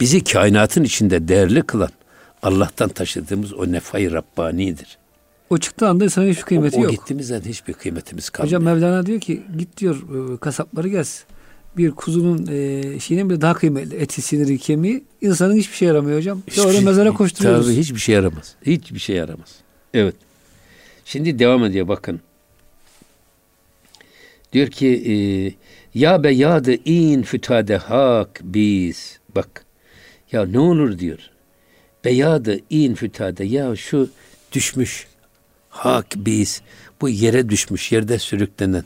bizi 0.00 0.24
kainatın 0.24 0.84
içinde 0.84 1.28
değerli 1.28 1.62
kılan 1.62 1.90
Allah'tan 2.42 2.88
taşıdığımız 2.88 3.52
o 3.52 3.72
nefay 3.72 4.12
Rabbani'dir. 4.12 4.99
O 5.50 5.58
çıktığı 5.58 5.88
anda 5.88 6.04
insanın 6.04 6.28
hiçbir 6.30 6.42
kıymeti 6.42 6.76
o, 6.76 6.80
o 6.80 6.82
yok. 6.82 6.92
O 6.92 6.96
gittiğimizde 6.96 7.40
hiçbir 7.40 7.72
kıymetimiz 7.72 8.30
kalmıyor. 8.30 8.60
Hocam 8.60 8.62
Mevlana 8.62 9.06
diyor 9.06 9.20
ki 9.20 9.42
git 9.58 9.76
diyor 9.76 9.96
e, 10.34 10.36
kasapları 10.36 10.88
gez. 10.88 11.24
Bir 11.76 11.90
kuzunun 11.90 12.46
e, 12.46 13.00
şeyinin 13.00 13.30
bile 13.30 13.40
daha 13.40 13.54
kıymetli 13.54 13.96
eti, 13.96 14.22
siniri, 14.22 14.58
kemiği 14.58 15.04
insanın 15.20 15.56
hiçbir 15.56 15.76
şey 15.76 15.88
yaramıyor 15.88 16.18
hocam. 16.18 16.42
Hiçbir, 16.46 16.62
Sonra 16.62 16.80
mezara 16.80 17.12
koşturuyoruz. 17.12 17.66
Tabii 17.66 17.76
hiçbir 17.76 18.00
şey 18.00 18.14
yaramaz. 18.14 18.54
Hiçbir 18.66 18.98
şey 18.98 19.16
yaramaz. 19.16 19.54
Evet. 19.94 20.14
Şimdi 21.04 21.38
devam 21.38 21.64
ediyor 21.64 21.88
bakın. 21.88 22.20
Diyor 24.52 24.68
ki 24.68 24.88
e, 24.88 25.14
ya 25.98 26.22
be 26.22 26.30
yadı 26.30 26.74
in 26.84 27.22
fütade 27.22 27.76
hak 27.76 28.40
biz. 28.42 29.18
Bak 29.34 29.64
ya 30.32 30.46
ne 30.46 30.58
olur 30.58 30.98
diyor. 30.98 31.18
Beyadı 32.04 32.58
in 32.70 32.94
fütade 32.94 33.44
ya 33.44 33.76
şu 33.76 34.10
düşmüş 34.52 35.09
hak 35.70 36.06
biz 36.16 36.62
bu 37.00 37.08
yere 37.08 37.48
düşmüş 37.48 37.92
yerde 37.92 38.18
sürüklenen 38.18 38.84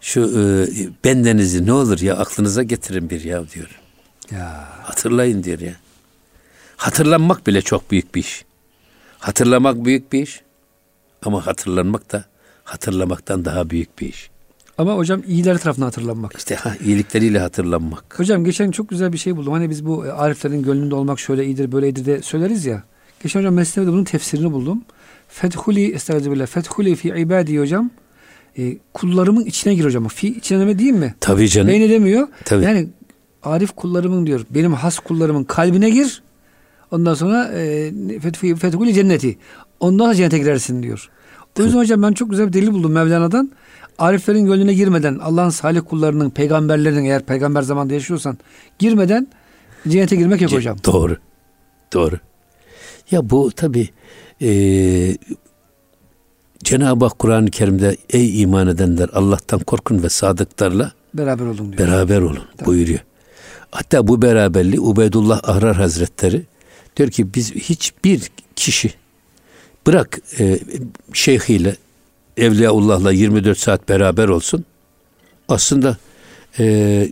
şu 0.00 0.20
e, 0.20 0.44
bendenizi 1.04 1.66
ne 1.66 1.72
olur 1.72 2.00
ya 2.00 2.16
aklınıza 2.16 2.62
getirin 2.62 3.10
bir 3.10 3.24
ya 3.24 3.50
diyor. 3.50 3.80
Ya. 4.30 4.68
Hatırlayın 4.82 5.42
diyor 5.44 5.58
ya. 5.58 5.74
Hatırlanmak 6.76 7.46
bile 7.46 7.62
çok 7.62 7.90
büyük 7.90 8.14
bir 8.14 8.20
iş. 8.20 8.44
Hatırlamak 9.18 9.84
büyük 9.84 10.12
bir 10.12 10.22
iş. 10.22 10.40
Ama 11.22 11.46
hatırlanmak 11.46 12.12
da 12.12 12.24
hatırlamaktan 12.64 13.44
daha 13.44 13.70
büyük 13.70 13.98
bir 13.98 14.08
iş. 14.08 14.30
Ama 14.78 14.94
hocam 14.96 15.22
iyiler 15.26 15.58
tarafından 15.58 15.86
hatırlanmak. 15.86 16.36
İşte 16.38 16.54
ha, 16.54 16.74
iyilikleriyle 16.84 17.38
hatırlanmak. 17.38 18.18
Hocam 18.18 18.44
geçen 18.44 18.70
çok 18.70 18.88
güzel 18.88 19.12
bir 19.12 19.18
şey 19.18 19.36
buldum. 19.36 19.52
Hani 19.52 19.70
biz 19.70 19.86
bu 19.86 20.04
ariflerin 20.16 20.62
gönlünde 20.62 20.94
olmak 20.94 21.20
şöyle 21.20 21.44
iyidir 21.44 21.72
böyle 21.72 21.86
iyidir 21.88 22.06
de 22.06 22.22
söyleriz 22.22 22.66
ya. 22.66 22.82
Geçen 23.22 23.40
hocam 23.40 23.54
Mesnevi'de 23.54 23.92
bunun 23.92 24.04
tefsirini 24.04 24.52
buldum. 24.52 24.82
Fethuli 25.28 25.92
estağfirullah. 25.92 26.46
Fethuli 26.46 26.94
fi 26.94 27.08
ibadi 27.08 27.58
hocam. 27.58 27.90
E, 28.58 28.76
kullarımın 28.94 29.44
içine 29.44 29.74
gir 29.74 29.84
hocam. 29.84 30.08
Fi 30.08 30.28
içine 30.28 30.60
deme 30.60 30.78
değil 30.78 30.92
mi? 30.92 31.14
Tabii 31.20 31.48
canım. 31.48 31.68
Beyne 31.68 31.90
demiyor. 31.90 32.28
Tabii. 32.44 32.64
Yani 32.64 32.88
arif 33.42 33.72
kullarımın 33.76 34.26
diyor. 34.26 34.46
Benim 34.50 34.72
has 34.72 34.98
kullarımın 34.98 35.44
kalbine 35.44 35.90
gir. 35.90 36.22
Ondan 36.90 37.14
sonra 37.14 37.50
e, 37.54 37.92
fethuli 38.56 38.94
cenneti. 38.94 39.38
Ondan 39.80 40.04
sonra 40.04 40.14
cennete 40.14 40.38
girersin 40.38 40.82
diyor. 40.82 41.10
O 41.58 41.62
yüzden 41.62 41.78
hocam 41.78 42.02
ben 42.02 42.12
çok 42.12 42.30
güzel 42.30 42.48
bir 42.48 42.52
delil 42.52 42.72
buldum 42.72 42.92
Mevlana'dan. 42.92 43.52
Ariflerin 43.98 44.46
gönlüne 44.46 44.74
girmeden 44.74 45.18
Allah'ın 45.18 45.50
salih 45.50 45.80
kullarının, 45.88 46.30
peygamberlerin 46.30 47.04
eğer 47.04 47.22
peygamber 47.22 47.62
zamanında 47.62 47.94
yaşıyorsan 47.94 48.38
girmeden 48.78 49.28
cennete 49.88 50.16
girmek 50.16 50.40
yok 50.40 50.52
hocam. 50.52 50.76
Doğru. 50.84 51.16
Doğru. 51.92 52.18
Ya 53.10 53.30
bu 53.30 53.50
tabi 53.50 53.88
e, 54.42 55.16
Cenab-ı 56.64 57.04
Hak 57.04 57.18
Kur'an-ı 57.18 57.50
Kerim'de 57.50 57.96
ey 58.10 58.42
iman 58.42 58.68
edenler 58.68 59.08
Allah'tan 59.12 59.60
korkun 59.60 60.02
ve 60.02 60.08
sadıklarla 60.08 60.92
beraber 61.14 61.44
olun 61.44 61.72
diyor. 61.72 61.88
Beraber 61.88 62.20
olun 62.20 62.42
Tabii. 62.56 62.66
buyuruyor. 62.66 63.00
Hatta 63.70 64.08
bu 64.08 64.22
beraberliği 64.22 64.80
Ubeydullah 64.80 65.48
Ahrar 65.48 65.76
Hazretleri 65.76 66.42
diyor 66.96 67.10
ki 67.10 67.34
biz 67.34 67.54
hiçbir 67.54 68.30
kişi 68.56 68.90
bırak 69.86 70.18
e, 70.38 70.58
şeyhiyle 71.12 71.76
Evliyaullah'la 72.36 73.12
24 73.12 73.58
saat 73.58 73.88
beraber 73.88 74.28
olsun. 74.28 74.64
Aslında 75.48 75.96
e, 76.58 77.08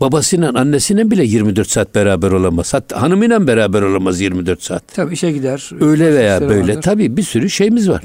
babasıyla 0.00 0.52
annesine 0.54 1.10
bile 1.10 1.24
24 1.24 1.70
saat 1.70 1.94
beraber 1.94 2.30
olamaz. 2.30 2.74
Hatta 2.74 3.02
hanımıyla 3.02 3.46
beraber 3.46 3.82
olamaz 3.82 4.20
24 4.20 4.62
saat. 4.62 4.82
Tabii 4.94 5.14
işe 5.14 5.32
gider. 5.32 5.70
Öyle 5.80 6.14
veya 6.14 6.40
böyle. 6.40 6.72
Vardır. 6.72 6.82
Tabii 6.82 7.16
bir 7.16 7.22
sürü 7.22 7.50
şeyimiz 7.50 7.88
var. 7.88 8.04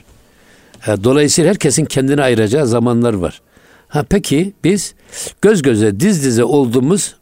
Dolayısıyla 0.88 1.50
herkesin 1.50 1.86
kendine 1.86 2.22
ayıracağı 2.22 2.68
zamanlar 2.68 3.14
var. 3.14 3.42
Ha 3.88 4.04
peki 4.10 4.54
biz 4.64 4.94
göz 5.42 5.62
göze 5.62 6.00
diz 6.00 6.24
dize 6.24 6.44
olduğumuz 6.44 7.16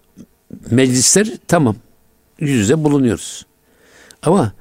meclisler 0.72 1.28
tamam 1.48 1.76
yüz 2.40 2.52
yüze 2.52 2.84
bulunuyoruz. 2.84 3.46
Ama 4.24 4.52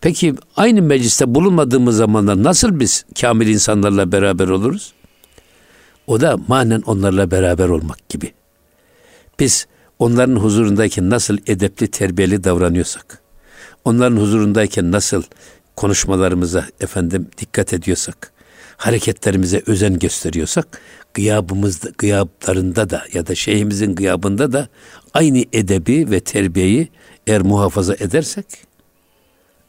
peki 0.00 0.34
aynı 0.56 0.82
mecliste 0.82 1.34
bulunmadığımız 1.34 1.96
zamanda 1.96 2.42
nasıl 2.42 2.80
biz 2.80 3.04
kamil 3.20 3.48
insanlarla 3.48 4.12
beraber 4.12 4.48
oluruz? 4.48 4.92
O 6.06 6.20
da 6.20 6.36
manen 6.48 6.80
onlarla 6.86 7.30
beraber 7.30 7.68
olmak 7.68 8.08
gibi. 8.08 8.32
Biz 9.40 9.66
onların 9.98 10.36
huzurundayken 10.36 11.10
nasıl 11.10 11.38
edepli, 11.46 11.88
terbiyeli 11.88 12.44
davranıyorsak, 12.44 13.22
onların 13.84 14.16
huzurundayken 14.16 14.92
nasıl 14.92 15.22
konuşmalarımıza 15.76 16.66
efendim 16.80 17.28
dikkat 17.38 17.72
ediyorsak, 17.72 18.32
hareketlerimize 18.76 19.62
özen 19.66 19.98
gösteriyorsak, 19.98 20.80
gıyabımızda, 21.14 21.88
gıyaplarında 21.98 22.90
da 22.90 23.04
ya 23.12 23.26
da 23.26 23.34
şeyhimizin 23.34 23.94
gıyabında 23.94 24.52
da 24.52 24.68
aynı 25.14 25.44
edebi 25.52 26.10
ve 26.10 26.20
terbiyeyi 26.20 26.88
eğer 27.26 27.42
muhafaza 27.42 27.94
edersek, 27.94 28.46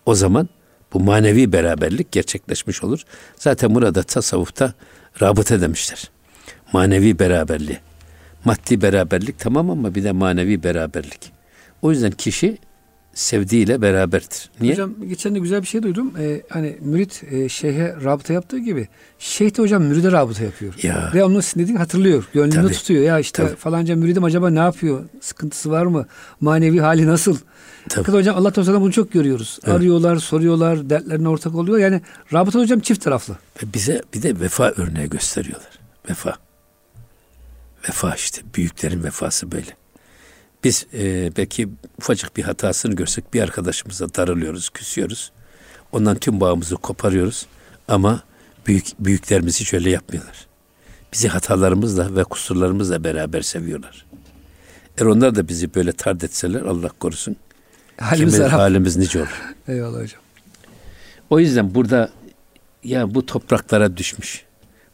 o 0.05 0.15
zaman 0.15 0.49
bu 0.93 0.99
manevi 0.99 1.53
beraberlik 1.53 2.11
gerçekleşmiş 2.11 2.83
olur. 2.83 3.03
Zaten 3.35 3.75
burada 3.75 4.03
tasavvufta 4.03 4.73
rabıta 5.21 5.61
demişler. 5.61 6.11
Manevi 6.73 7.19
beraberliği. 7.19 7.88
Maddi 8.45 8.81
beraberlik 8.81 9.39
tamam 9.39 9.69
ama 9.69 9.95
bir 9.95 10.03
de 10.03 10.11
manevi 10.11 10.63
beraberlik. 10.63 11.31
O 11.81 11.91
yüzden 11.91 12.11
kişi 12.11 12.57
sevdiğiyle 13.13 13.81
beraberdir. 13.81 14.49
Niye? 14.61 14.73
Hocam 14.73 14.93
geçen 15.09 15.35
de 15.35 15.39
güzel 15.39 15.61
bir 15.61 15.67
şey 15.67 15.83
duydum. 15.83 16.13
Ee, 16.19 16.41
hani 16.49 16.77
mürit 16.81 17.23
e, 17.31 17.49
şeyhe 17.49 17.95
rabıta 18.03 18.33
yaptığı 18.33 18.59
gibi 18.59 18.87
şeyh 19.19 19.57
de 19.57 19.61
hocam 19.61 19.83
müride 19.83 20.11
rabıta 20.11 20.43
yapıyor. 20.43 20.73
Ya. 20.83 21.11
Ve 21.13 21.23
onun 21.23 21.41
dediğini 21.55 21.77
hatırlıyor. 21.77 22.23
Gönlünde 22.33 22.61
Tabii. 22.61 22.73
tutuyor. 22.73 23.03
Ya 23.03 23.19
işte 23.19 23.43
Tabii. 23.43 23.55
falanca 23.55 23.95
müridim 23.95 24.23
acaba 24.23 24.49
ne 24.49 24.59
yapıyor? 24.59 25.03
Sıkıntısı 25.21 25.71
var 25.71 25.85
mı? 25.85 26.05
Manevi 26.41 26.79
hali 26.79 27.07
nasıl? 27.07 27.35
Tabii. 27.89 28.05
Fakat 28.05 28.15
hocam 28.15 28.37
Allah 28.37 28.51
Teala'dan 28.51 28.81
bunu 28.81 28.91
çok 28.91 29.11
görüyoruz. 29.11 29.59
Evet. 29.63 29.75
Arıyorlar, 29.75 30.15
soruyorlar, 30.15 30.89
dertlerine 30.89 31.29
ortak 31.29 31.55
oluyor. 31.55 31.77
Yani 31.77 32.01
rabıta 32.33 32.59
hocam 32.59 32.79
çift 32.79 33.03
taraflı. 33.03 33.37
Ve 33.63 33.73
bize 33.73 34.01
bir 34.13 34.23
de 34.23 34.39
vefa 34.39 34.73
örneği 34.77 35.09
gösteriyorlar. 35.09 35.69
Vefa. 36.09 36.48
Vefa 37.87 38.15
işte. 38.15 38.41
Büyüklerin 38.55 39.03
vefası 39.03 39.51
böyle. 39.51 39.77
Biz 40.63 40.85
e, 40.93 41.31
belki 41.37 41.69
ufacık 41.97 42.37
bir 42.37 42.43
hatasını 42.43 42.95
görsek 42.95 43.33
bir 43.33 43.41
arkadaşımıza 43.41 44.13
darılıyoruz, 44.15 44.69
küsüyoruz. 44.69 45.31
Ondan 45.91 46.17
tüm 46.17 46.39
bağımızı 46.39 46.75
koparıyoruz. 46.75 47.45
Ama 47.87 48.23
büyük 48.67 48.85
büyüklerimiz 48.99 49.59
hiç 49.59 49.73
öyle 49.73 49.89
yapmıyorlar. 49.89 50.47
Bizi 51.13 51.27
hatalarımızla 51.27 52.15
ve 52.15 52.23
kusurlarımızla 52.23 53.03
beraber 53.03 53.41
seviyorlar. 53.41 54.05
Eğer 54.97 55.05
onlar 55.05 55.35
da 55.35 55.47
bizi 55.47 55.75
böyle 55.75 55.91
tard 55.91 56.21
etseler 56.21 56.61
Allah 56.61 56.89
korusun. 56.99 57.35
Halimiz 57.97 58.39
harap. 58.39 58.51
halimiz 58.51 58.97
nice 58.97 59.19
olur. 59.19 59.41
Eyvallah 59.67 60.01
hocam. 60.01 60.21
O 61.29 61.39
yüzden 61.39 61.75
burada 61.75 62.09
ya 62.83 63.15
bu 63.15 63.25
topraklara 63.25 63.97
düşmüş. 63.97 64.43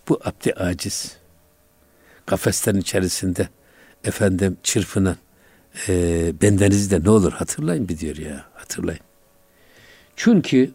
Bu 0.10 0.20
abdi 0.24 0.54
aciz. 0.54 1.18
Kafeslerin 2.26 2.80
içerisinde 2.80 3.50
efendim 4.04 4.58
çırpınan 4.64 5.18
e, 5.88 6.34
bendenizi 6.42 6.92
de 6.92 7.04
ne 7.04 7.10
olur 7.10 7.32
hatırlayın 7.32 7.90
bir 7.90 7.98
diyor 7.98 8.16
ya 8.16 8.46
hatırlayın. 8.54 9.02
Çünkü 10.16 10.72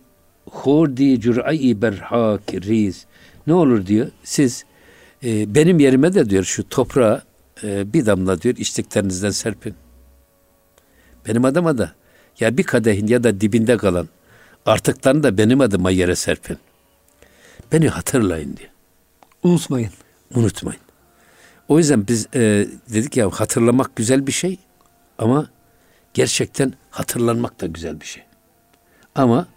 hordi 0.50 1.20
cür'ai 1.20 1.82
berhak 1.82 2.54
riz 2.54 3.06
ne 3.46 3.54
olur 3.54 3.86
diyor 3.86 4.08
siz 4.24 4.64
e, 5.24 5.54
benim 5.54 5.78
yerime 5.78 6.14
de 6.14 6.30
diyor 6.30 6.44
şu 6.44 6.68
toprağa 6.68 7.22
e, 7.64 7.92
bir 7.92 8.06
damla 8.06 8.42
diyor 8.42 8.56
içtiklerinizden 8.56 9.30
serpin. 9.30 9.74
Benim 11.28 11.44
adıma 11.44 11.78
da 11.78 11.92
ya 12.40 12.56
bir 12.56 12.62
kadehin 12.62 13.06
ya 13.06 13.24
da 13.24 13.40
dibinde 13.40 13.76
kalan 13.76 14.08
artıklarını 14.66 15.22
da 15.22 15.38
benim 15.38 15.60
adıma 15.60 15.90
yere 15.90 16.16
serpin. 16.16 16.58
Beni 17.72 17.88
hatırlayın 17.88 18.56
diyor. 18.56 18.70
Unutmayın. 19.42 19.90
Unutmayın. 20.34 20.80
O 21.70 21.78
yüzden 21.78 22.08
biz 22.08 22.26
e, 22.34 22.68
dedik 22.92 23.16
ya 23.16 23.30
hatırlamak 23.30 23.96
güzel 23.96 24.26
bir 24.26 24.32
şey 24.32 24.58
ama 25.18 25.50
gerçekten 26.14 26.72
hatırlanmak 26.90 27.60
da 27.60 27.66
güzel 27.66 28.00
bir 28.00 28.06
şey. 28.06 28.22
Ama 29.14 29.48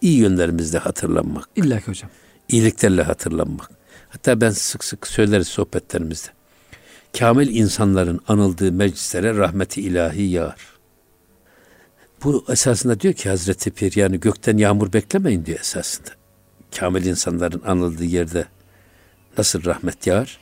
iyi 0.00 0.18
yönlerimizde 0.18 0.78
hatırlanmak, 0.78 1.48
İlla 1.56 1.80
ki 1.80 1.86
hocam. 1.86 2.10
iyiliklerle 2.48 3.02
hatırlanmak. 3.02 3.70
Hatta 4.08 4.40
ben 4.40 4.50
sık 4.50 4.84
sık 4.84 5.06
söyleriz 5.06 5.48
sohbetlerimizde. 5.48 6.28
Kamil 7.18 7.56
insanların 7.56 8.20
anıldığı 8.28 8.72
meclislere 8.72 9.36
rahmeti 9.36 9.80
ilahi 9.80 10.22
yağar. 10.22 10.66
Bu 12.24 12.44
esasında 12.48 13.00
diyor 13.00 13.14
ki 13.14 13.28
Hazreti 13.28 13.70
Pir 13.70 13.96
yani 13.96 14.20
gökten 14.20 14.56
yağmur 14.58 14.92
beklemeyin 14.92 15.46
diyor 15.46 15.58
esasında. 15.60 16.10
Kamil 16.78 17.04
insanların 17.06 17.62
anıldığı 17.66 18.04
yerde 18.04 18.44
nasıl 19.38 19.64
rahmet 19.64 20.06
yağar? 20.06 20.38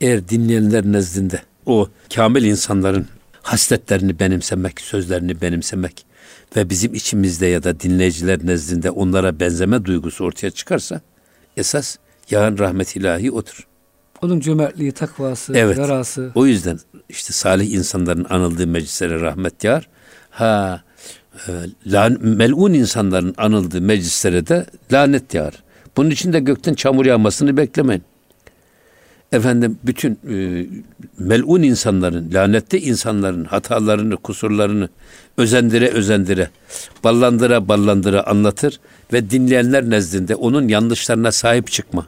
Eğer 0.00 0.28
dinleyenler 0.28 0.84
nezdinde 0.84 1.42
o 1.66 1.88
kamil 2.14 2.44
insanların 2.44 3.06
hasletlerini 3.42 4.18
benimsemek, 4.18 4.80
sözlerini 4.80 5.40
benimsemek 5.40 6.06
ve 6.56 6.70
bizim 6.70 6.94
içimizde 6.94 7.46
ya 7.46 7.62
da 7.62 7.80
dinleyiciler 7.80 8.46
nezdinde 8.46 8.90
onlara 8.90 9.40
benzeme 9.40 9.84
duygusu 9.84 10.24
ortaya 10.24 10.50
çıkarsa 10.50 11.00
esas 11.56 11.96
yağan 12.30 12.58
rahmet 12.58 12.96
ilahi 12.96 13.30
odur. 13.30 13.66
Onun 14.22 14.40
cömertliği, 14.40 14.92
takvası, 14.92 15.52
Evet. 15.56 15.78
yarası. 15.78 16.32
O 16.34 16.46
yüzden 16.46 16.78
işte 17.08 17.32
salih 17.32 17.72
insanların 17.72 18.26
anıldığı 18.30 18.66
meclislere 18.66 19.20
rahmet 19.20 19.64
yağar. 19.64 19.88
Ha 20.30 20.82
e, 21.48 21.52
lan, 21.92 22.18
melun 22.20 22.72
insanların 22.72 23.34
anıldığı 23.36 23.80
meclislere 23.80 24.46
de 24.46 24.66
lanet 24.92 25.34
yağar. 25.34 25.54
Bunun 25.96 26.10
için 26.10 26.32
de 26.32 26.40
gökten 26.40 26.74
çamur 26.74 27.06
yağmasını 27.06 27.56
beklemeyin. 27.56 28.02
Efendim 29.32 29.78
bütün 29.84 30.18
e, 30.30 30.66
melun 31.18 31.62
insanların, 31.62 32.30
lanetli 32.32 32.78
insanların 32.78 33.44
hatalarını, 33.44 34.16
kusurlarını 34.16 34.88
özendire 35.36 35.88
özendire, 35.88 36.50
ballandıra 37.04 37.68
ballandıra 37.68 38.26
anlatır 38.26 38.80
ve 39.12 39.30
dinleyenler 39.30 39.90
nezdinde 39.90 40.34
onun 40.34 40.68
yanlışlarına 40.68 41.32
sahip 41.32 41.70
çıkma, 41.70 42.06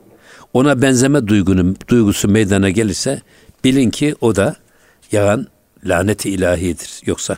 ona 0.53 0.83
benzeme 0.83 1.27
duygunun, 1.27 1.77
duygusu 1.89 2.29
meydana 2.29 2.71
gelirse 2.71 3.21
bilin 3.65 3.91
ki 3.91 4.15
o 4.21 4.37
da 4.37 4.57
yağan 5.13 5.47
laneti 5.85 6.31
ilahidir. 6.31 7.01
Yoksa 7.07 7.37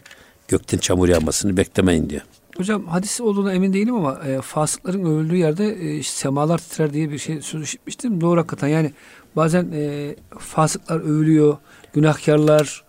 gökten 0.49 0.79
çamur 0.79 1.09
yağmasını 1.09 1.57
beklemeyin 1.57 2.11
diyor. 2.11 2.23
Hocam 2.57 2.87
hadis 2.87 3.21
olduğuna 3.21 3.53
emin 3.53 3.73
değilim 3.73 3.95
ama 3.95 4.21
e, 4.27 4.41
fasıkların 4.41 5.05
övüldüğü 5.05 5.37
yerde 5.37 5.69
e, 5.69 6.03
semalar 6.03 6.59
titrer 6.59 6.93
diye 6.93 7.11
bir 7.11 7.19
şey 7.19 7.43
söz 7.43 7.63
işitmiştim. 7.63 8.21
Doğru 8.21 8.41
hakikaten 8.41 8.69
yani 8.69 8.93
bazen 9.37 9.73
e, 9.73 10.15
fasıklar 10.39 11.01
övülüyor, 11.01 11.57
günahkarlar. 11.93 12.85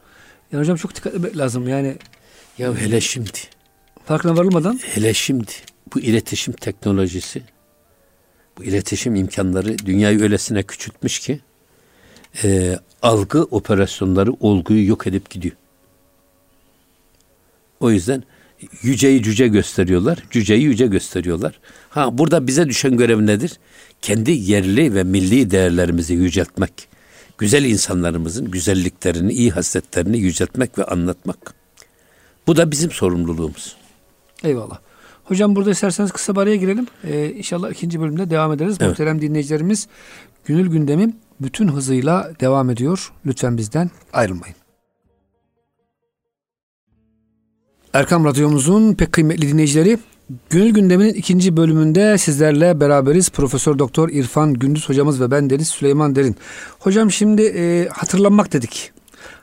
Yani 0.51 0.61
hocam 0.61 0.77
çok 0.77 0.95
dikkat 0.95 1.13
etmek 1.15 1.37
lazım. 1.37 1.67
Yani 1.67 1.97
Ya 2.57 2.75
hele 2.75 3.01
şimdi, 3.01 3.39
farkına 4.05 4.37
varılmadan 4.37 4.79
hele 4.83 5.13
şimdi 5.13 5.51
bu 5.93 5.99
iletişim 5.99 6.53
teknolojisi, 6.53 7.41
bu 8.57 8.63
iletişim 8.63 9.15
imkanları 9.15 9.77
dünyayı 9.77 10.21
öylesine 10.21 10.63
küçültmüş 10.63 11.19
ki 11.19 11.39
e, 12.43 12.79
algı 13.01 13.43
operasyonları 13.43 14.31
olguyu 14.39 14.87
yok 14.87 15.07
edip 15.07 15.29
gidiyor. 15.29 15.55
O 17.79 17.91
yüzden 17.91 18.23
yüceyi 18.81 19.23
cüce 19.23 19.47
gösteriyorlar, 19.47 20.23
cüceyi 20.31 20.63
yüce 20.63 20.87
gösteriyorlar. 20.87 21.59
Ha 21.89 22.17
burada 22.17 22.47
bize 22.47 22.69
düşen 22.69 22.97
görev 22.97 23.25
nedir? 23.25 23.59
Kendi 24.05 24.31
yerli 24.31 24.95
ve 24.95 25.03
milli 25.03 25.51
değerlerimizi 25.51 26.13
yüceltmek. 26.13 26.87
Güzel 27.37 27.63
insanlarımızın 27.63 28.51
güzelliklerini, 28.51 29.33
iyi 29.33 29.51
hasletlerini 29.51 30.17
yüceltmek 30.17 30.77
ve 30.77 30.83
anlatmak. 30.83 31.53
Bu 32.47 32.57
da 32.57 32.71
bizim 32.71 32.91
sorumluluğumuz. 32.91 33.75
eyvallah. 34.43 34.79
Hocam 35.23 35.55
burada 35.55 35.71
isterseniz 35.71 36.11
kısa 36.11 36.35
bir 36.35 36.39
araya 36.39 36.55
girelim. 36.55 36.87
Ee, 37.03 37.31
inşallah 37.31 37.71
ikinci 37.71 38.01
bölümde 38.01 38.29
devam 38.29 38.53
ederiz. 38.53 38.77
Evet. 38.79 38.89
Muhterem 38.89 39.21
dinleyicilerimiz 39.21 39.87
Gönül 40.45 40.67
Gündemi 40.67 41.13
bütün 41.41 41.67
hızıyla 41.67 42.31
devam 42.39 42.69
ediyor. 42.69 43.11
Lütfen 43.25 43.57
bizden 43.57 43.91
ayrılmayın. 44.13 44.55
Erkam 47.93 48.25
Radyomuzun 48.25 48.93
pek 48.93 49.11
kıymetli 49.11 49.47
dinleyicileri 49.47 49.99
Gönül 50.49 50.69
Gündemi'nin 50.73 51.13
ikinci 51.13 51.57
bölümünde 51.57 52.17
sizlerle 52.17 52.79
beraberiz. 52.79 53.29
Profesör 53.29 53.79
Doktor 53.79 54.09
İrfan 54.09 54.53
Gündüz 54.53 54.89
hocamız 54.89 55.21
ve 55.21 55.31
ben 55.31 55.49
Deniz 55.49 55.67
Süleyman 55.67 56.15
Derin. 56.15 56.35
Hocam 56.79 57.11
şimdi 57.11 57.41
e, 57.41 57.87
hatırlanmak 57.87 58.53
dedik. 58.53 58.91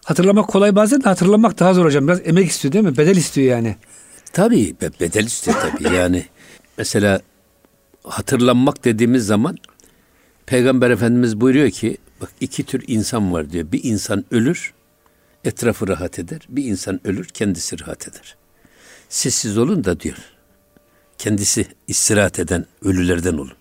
Hatırlamak 0.05 0.49
kolay 0.49 0.77
bazen 0.77 1.05
de 1.05 1.09
hatırlamak 1.09 1.59
daha 1.59 1.75
zor 1.75 1.85
hocam. 1.85 2.09
Biraz 2.09 2.21
emek 2.25 2.51
istiyor 2.51 2.73
değil 2.73 2.85
mi? 2.85 2.97
Bedel 2.97 3.17
istiyor 3.17 3.57
yani. 3.57 3.77
Tabii 4.33 4.77
be- 4.83 4.91
bedel 5.01 5.25
istiyor 5.25 5.57
tabii. 5.63 5.95
Yani 5.95 6.27
mesela 6.79 7.21
hatırlanmak 8.05 8.85
dediğimiz 8.85 9.27
zaman 9.27 9.57
Peygamber 10.47 10.91
Efendimiz 10.91 11.41
buyuruyor 11.41 11.71
ki 11.71 11.97
bak 12.21 12.31
iki 12.41 12.63
tür 12.63 12.85
insan 12.87 13.33
var 13.33 13.51
diyor. 13.51 13.73
Bir 13.73 13.85
insan 13.85 14.25
ölür, 14.31 14.73
etrafı 15.45 15.89
rahat 15.89 16.19
eder. 16.19 16.41
Bir 16.49 16.65
insan 16.65 17.01
ölür, 17.05 17.25
kendisi 17.25 17.81
rahat 17.81 18.09
eder. 18.09 18.37
Sessiz 19.09 19.59
olun 19.59 19.85
da 19.85 20.01
diyor. 20.01 20.32
Kendisi 21.23 21.67
istirahat 21.89 22.39
eden 22.39 22.67
ölülerden 22.85 23.33
olun. 23.33 23.53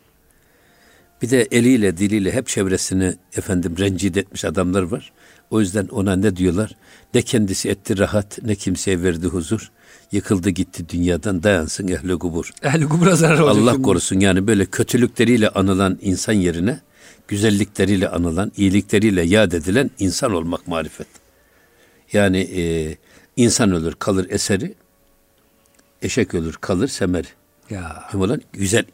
Bir 1.21 1.29
de 1.29 1.47
eliyle 1.51 1.97
diliyle 1.97 2.31
hep 2.31 2.47
çevresini 2.47 3.15
efendim 3.37 3.75
rencide 3.79 4.19
etmiş 4.19 4.45
adamlar 4.45 4.81
var. 4.81 5.11
O 5.49 5.59
yüzden 5.59 5.87
ona 5.87 6.15
ne 6.15 6.35
diyorlar? 6.35 6.71
Ne 7.13 7.21
kendisi 7.21 7.69
etti 7.69 7.97
rahat 7.97 8.43
ne 8.43 8.55
kimseye 8.55 9.03
verdi 9.03 9.27
huzur. 9.27 9.71
Yıkıldı 10.11 10.49
gitti 10.49 10.89
dünyadan 10.89 11.43
dayansın 11.43 11.87
ehli 11.87 12.19
kubur. 12.19 12.51
Ehli 12.63 12.89
kubura 12.89 13.15
zarar 13.15 13.39
olacak. 13.39 13.63
Allah 13.63 13.81
korusun 13.81 14.19
yani 14.19 14.47
böyle 14.47 14.65
kötülükleriyle 14.65 15.49
anılan 15.49 15.99
insan 16.01 16.33
yerine 16.33 16.79
güzellikleriyle 17.27 18.09
anılan, 18.09 18.51
iyilikleriyle 18.57 19.21
yad 19.21 19.51
edilen 19.51 19.91
insan 19.99 20.33
olmak 20.33 20.67
marifet. 20.67 21.07
Yani 22.13 22.39
e, 22.39 22.95
insan 23.35 23.71
ölür 23.71 23.93
kalır 23.99 24.27
eseri, 24.29 24.73
eşek 26.01 26.33
ölür 26.33 26.53
kalır 26.53 26.87
semeri. 26.87 27.27
Ya. 27.71 28.03
Mühim 28.07 28.21
olan 28.21 28.41
güzel 28.53 28.85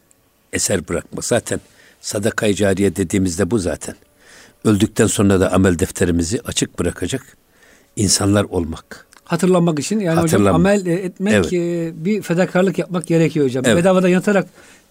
eser 0.53 0.87
bırakmak. 0.87 1.25
Zaten 1.25 1.59
sadaka-i 2.01 2.55
cariye 2.55 2.95
dediğimizde 2.95 3.51
bu 3.51 3.59
zaten. 3.59 3.95
Öldükten 4.65 5.07
sonra 5.07 5.39
da 5.39 5.51
amel 5.53 5.79
defterimizi 5.79 6.41
açık 6.45 6.79
bırakacak 6.79 7.37
insanlar 7.95 8.43
olmak. 8.43 9.07
Hatırlanmak 9.23 9.79
için 9.79 9.99
yani 9.99 10.21
hocam 10.21 10.23
Hatırlanmak. 10.23 10.55
amel 10.55 10.85
etmek 10.85 11.33
Evet. 11.33 11.53
e, 11.53 11.91
bir 12.05 12.21
fedakarlık 12.21 12.77
yapmak 12.77 13.07
gerekiyor 13.07 13.45
hocam. 13.45 13.63
Evet. 13.67 13.77
Bedavadan 13.77 14.07
yatarak 14.07 14.47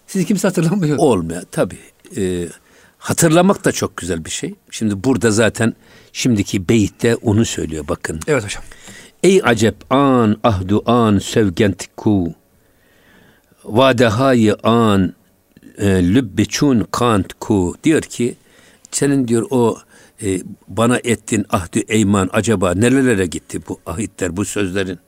sizi 0.07 0.25
kimse 0.25 0.47
hatırlamıyor. 0.47 0.97
Olmuyor 0.97 1.41
tabii. 1.51 1.79
Ee, 2.17 2.47
hatırlamak 2.97 3.65
da 3.65 3.71
çok 3.71 3.97
güzel 3.97 4.25
bir 4.25 4.29
şey. 4.29 4.55
Şimdi 4.71 5.03
burada 5.03 5.31
zaten 5.31 5.73
şimdiki 6.13 6.69
beyitte 6.69 7.15
onu 7.15 7.45
söylüyor 7.45 7.85
bakın. 7.87 8.19
Evet 8.27 8.43
hocam. 8.43 8.63
Ey 9.23 9.41
acep 9.43 9.93
an 9.93 10.37
ahdu 10.43 10.83
an 10.91 11.19
sevgent 11.19 11.85
ku 11.97 12.33
vadehayı 13.67 14.55
an 14.63 15.13
e, 15.77 16.03
kant 16.91 17.33
ku 17.39 17.75
diyor 17.83 18.01
ki 18.01 18.35
senin 18.91 19.27
diyor 19.27 19.47
o 19.49 19.77
e, 20.23 20.41
bana 20.67 20.99
ettin 21.03 21.45
ahdu 21.49 21.79
eyman 21.87 22.29
acaba 22.33 22.73
nerelere 22.73 23.25
gitti 23.25 23.59
bu 23.67 23.79
ahitler 23.85 24.37
bu 24.37 24.45
sözlerin 24.45 24.99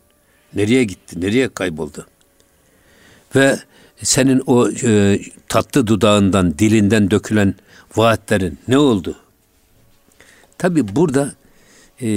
nereye 0.55 0.83
gitti 0.83 1.21
nereye 1.21 1.49
kayboldu 1.49 2.05
ve 3.35 3.59
senin 4.03 4.43
o 4.45 4.69
e, 4.69 5.19
tatlı 5.47 5.87
dudağından 5.87 6.59
dilinden 6.59 7.11
dökülen 7.11 7.55
vaatlerin 7.95 8.59
ne 8.67 8.77
oldu? 8.77 9.15
Tabi 10.57 10.95
burada 10.95 11.33
e, 12.01 12.07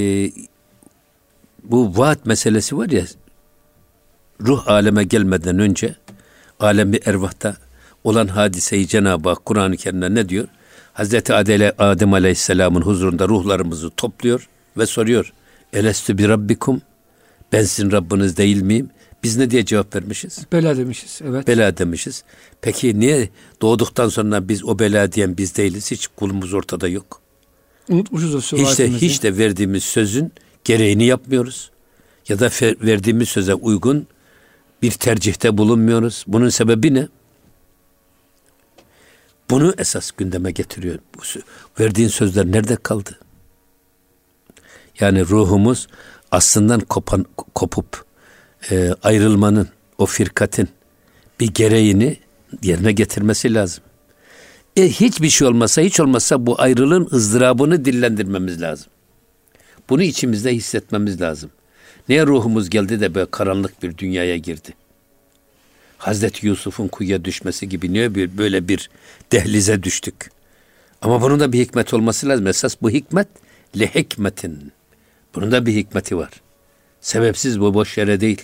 bu 1.63 1.97
vaat 1.97 2.25
meselesi 2.25 2.77
var 2.77 2.89
ya 2.89 3.05
ruh 4.41 4.67
aleme 4.67 5.03
gelmeden 5.03 5.59
önce 5.59 5.95
alemi 6.59 6.99
ervahta 7.05 7.57
olan 8.03 8.27
hadiseyi 8.27 8.87
Cenab-ı 8.87 9.29
Hak 9.29 9.45
Kur'an-ı 9.45 9.77
Kerim'de 9.77 10.15
ne 10.15 10.29
diyor? 10.29 10.47
Hazreti 10.93 11.33
Adem, 11.33 11.71
Adem 11.77 12.13
Aleyhisselam'ın 12.13 12.81
huzurunda 12.81 13.27
ruhlarımızı 13.27 13.89
topluyor 13.89 14.49
ve 14.77 14.85
soruyor. 14.85 15.33
Elestü 15.73 16.17
bi 16.17 16.27
rabbikum? 16.27 16.81
Ben 17.51 17.63
sizin 17.63 17.91
Rabbiniz 17.91 18.37
değil 18.37 18.61
miyim? 18.61 18.89
Biz 19.23 19.37
ne 19.37 19.51
diye 19.51 19.65
cevap 19.65 19.95
vermişiz? 19.95 20.45
Bela 20.51 20.77
demişiz. 20.77 21.19
Evet. 21.23 21.47
Bela 21.47 21.77
demişiz. 21.77 22.23
Peki 22.61 22.99
niye 22.99 23.29
doğduktan 23.61 24.09
sonra 24.09 24.47
biz 24.47 24.65
o 24.65 24.79
bela 24.79 25.11
diyen 25.11 25.37
biz 25.37 25.57
değiliz? 25.57 25.91
Hiç 25.91 26.07
kulumuz 26.07 26.53
ortada 26.53 26.87
yok. 26.87 27.21
Unutmuşuz 27.89 28.35
o 28.35 28.57
Hiç 28.57 28.79
de, 28.79 28.91
hiç 28.91 29.23
de 29.23 29.37
verdiğimiz 29.37 29.83
sözün 29.83 30.31
gereğini 30.63 31.05
yapmıyoruz. 31.05 31.71
Ya 32.29 32.39
da 32.39 32.49
verdiğimiz 32.61 33.29
söze 33.29 33.53
uygun 33.53 34.07
bir 34.83 34.91
tercihte 34.91 35.57
bulunmuyoruz. 35.57 36.23
Bunun 36.27 36.49
sebebi 36.49 36.93
ne? 36.93 37.07
Bunu 39.49 39.73
esas 39.77 40.11
gündeme 40.11 40.51
getiriyor. 40.51 40.99
Verdiğin 41.79 42.07
sözler 42.07 42.45
nerede 42.45 42.75
kaldı? 42.75 43.19
Yani 44.99 45.25
ruhumuz 45.25 45.87
aslından 46.31 46.79
kopan, 46.79 47.25
kopup 47.55 48.05
e, 48.71 48.95
ayrılmanın, 49.03 49.69
o 49.97 50.05
firkatin 50.05 50.69
bir 51.39 51.47
gereğini 51.47 52.17
yerine 52.63 52.91
getirmesi 52.91 53.53
lazım. 53.53 53.83
E, 54.75 54.89
hiçbir 54.89 55.29
şey 55.29 55.47
olmasa, 55.47 55.81
hiç 55.81 55.99
olmazsa 55.99 56.45
bu 56.45 56.61
ayrılığın 56.61 57.09
ızdırabını 57.13 57.85
dillendirmemiz 57.85 58.61
lazım. 58.61 58.87
Bunu 59.89 60.03
içimizde 60.03 60.55
hissetmemiz 60.55 61.21
lazım. 61.21 61.49
Niye 62.09 62.25
ruhumuz 62.25 62.69
geldi 62.69 63.01
de 63.01 63.15
böyle 63.15 63.31
karanlık 63.31 63.83
bir 63.83 63.97
dünyaya 63.97 64.37
girdi? 64.37 64.73
Hazreti 65.97 66.47
Yusuf'un 66.47 66.87
kuyuya 66.87 67.25
düşmesi 67.25 67.69
gibi 67.69 67.93
niye 67.93 68.15
böyle 68.37 68.67
bir 68.67 68.89
dehlize 69.31 69.83
düştük? 69.83 70.31
Ama 71.01 71.21
bunun 71.21 71.39
da 71.39 71.53
bir 71.53 71.59
hikmet 71.59 71.93
olması 71.93 72.29
lazım. 72.29 72.47
Esas 72.47 72.75
bu 72.81 72.89
hikmet 72.89 73.27
le 73.79 73.87
hikmetin. 73.87 74.71
Bunun 75.35 75.51
da 75.51 75.65
bir 75.65 75.75
hikmeti 75.75 76.17
var. 76.17 76.29
Sebepsiz 77.01 77.59
bu 77.59 77.73
boş 77.73 77.97
yere 77.97 78.21
değil. 78.21 78.41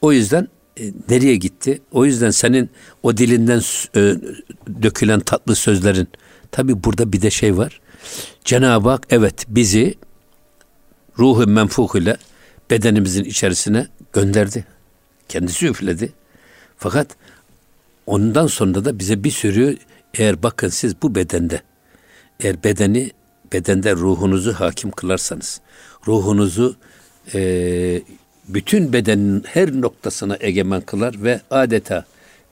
O 0.00 0.12
yüzden 0.12 0.48
e, 0.80 0.92
nereye 1.08 1.36
gitti? 1.36 1.82
O 1.92 2.04
yüzden 2.04 2.30
senin 2.30 2.70
o 3.02 3.16
dilinden 3.16 3.62
e, 3.96 4.14
dökülen 4.82 5.20
tatlı 5.20 5.56
sözlerin 5.56 6.08
tabi 6.50 6.84
burada 6.84 7.12
bir 7.12 7.22
de 7.22 7.30
şey 7.30 7.56
var. 7.56 7.80
Cenab-ı 8.44 8.88
Hak 8.88 9.06
evet 9.10 9.44
bizi 9.48 9.94
ruhu 11.18 11.46
menfuh 11.46 11.96
ile 11.96 12.16
bedenimizin 12.70 13.24
içerisine 13.24 13.86
gönderdi. 14.12 14.64
Kendisi 15.28 15.66
üfledi. 15.66 16.12
Fakat 16.76 17.16
ondan 18.06 18.46
sonra 18.46 18.84
da 18.84 18.98
bize 18.98 19.24
bir 19.24 19.30
sürü 19.30 19.76
eğer 20.14 20.42
bakın 20.42 20.68
siz 20.68 21.02
bu 21.02 21.14
bedende 21.14 21.62
eğer 22.40 22.64
bedeni 22.64 23.10
bedende 23.52 23.92
ruhunuzu 23.92 24.52
hakim 24.52 24.90
kılarsanız 24.90 25.60
ruhunuzu 26.06 26.76
e, 27.34 28.02
bütün 28.48 28.92
bedenin 28.92 29.44
her 29.46 29.72
noktasına 29.72 30.36
egemen 30.40 30.80
kılar 30.80 31.22
ve 31.22 31.40
adeta 31.50 32.04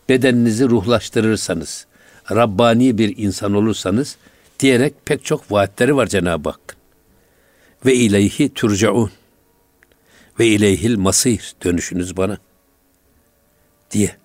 bedeninizi 0.09 0.69
ruhlaştırırsanız 0.69 1.87
Rabbani 2.31 2.99
bir 2.99 3.17
insan 3.17 3.55
olursanız 3.55 4.17
diyerek 4.61 4.95
pek 5.05 5.25
çok 5.25 5.53
vaatleri 5.53 5.97
var 5.97 6.07
Cenab-ı 6.07 6.49
Hakk'ın. 6.49 6.82
Ve 7.87 7.95
ileyhi 7.95 8.55
turcaun 8.55 9.11
ve 10.39 10.47
ileyhil 10.47 10.99
masir 10.99 11.55
dönüşünüz 11.65 12.17
bana 12.17 12.39
diye. 13.91 14.17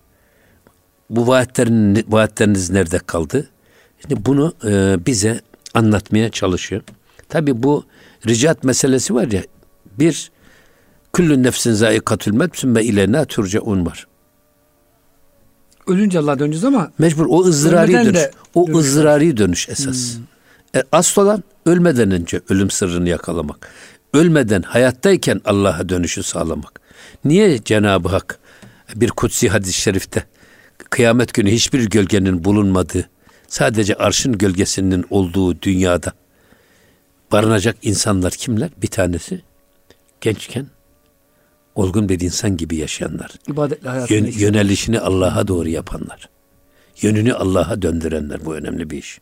Bu 1.10 1.26
vaatlerin, 1.26 2.04
vaatleriniz 2.08 2.70
nerede 2.70 2.98
kaldı? 2.98 3.48
Şimdi 4.00 4.26
bunu 4.26 4.54
e, 4.64 4.96
bize 5.06 5.40
anlatmaya 5.74 6.30
çalışıyor. 6.30 6.82
Tabi 7.28 7.62
bu 7.62 7.84
ricat 8.26 8.64
meselesi 8.64 9.14
var 9.14 9.30
ya 9.30 9.42
bir 9.98 10.30
küllü 11.12 11.42
nefsin 11.42 11.72
zayikatül 11.72 12.32
mevt 12.32 12.56
sümme 12.56 12.82
ileyna 12.84 13.24
turcaun 13.24 13.86
var. 13.86 14.06
Ölünce 15.86 16.18
Allah'a 16.18 16.38
döneceğiz 16.38 16.64
ama 16.64 16.92
Mecbur 16.98 17.26
o 17.28 17.44
ızdırari 17.44 17.92
dönüş. 17.92 18.20
O 18.54 18.66
dönüş 18.66 18.78
ızdırari 18.78 19.36
dönüş 19.36 19.68
esas. 19.68 20.16
E, 20.78 20.82
asıl 20.92 21.22
olan 21.22 21.44
ölmeden 21.66 22.10
önce 22.10 22.40
ölüm 22.48 22.70
sırrını 22.70 23.08
yakalamak. 23.08 23.68
Ölmeden 24.14 24.62
hayattayken 24.62 25.40
Allah'a 25.44 25.88
dönüşü 25.88 26.22
sağlamak. 26.22 26.80
Niye 27.24 27.62
Cenab-ı 27.64 28.08
Hak 28.08 28.38
bir 28.94 29.08
kutsi 29.10 29.48
hadis-i 29.48 29.72
şerifte 29.80 30.24
kıyamet 30.90 31.34
günü 31.34 31.50
hiçbir 31.50 31.90
gölgenin 31.90 32.44
bulunmadığı, 32.44 33.08
sadece 33.48 33.94
arşın 33.94 34.38
gölgesinin 34.38 35.04
olduğu 35.10 35.62
dünyada 35.62 36.12
barınacak 37.32 37.76
insanlar 37.82 38.32
kimler? 38.32 38.70
Bir 38.82 38.86
tanesi 38.86 39.42
gençken 40.20 40.66
olgun 41.74 42.08
bir 42.08 42.20
insan 42.20 42.56
gibi 42.56 42.76
yaşayanlar. 42.76 43.30
ibadetle 43.48 43.88
hayatını 43.88 44.18
Yön- 44.18 44.38
yönelişini 44.38 45.00
Allah'a 45.00 45.48
doğru 45.48 45.68
yapanlar. 45.68 46.28
Yönünü 47.02 47.34
Allah'a 47.34 47.82
döndürenler 47.82 48.44
bu 48.44 48.54
önemli 48.54 48.90
bir 48.90 48.98
iş. 48.98 49.20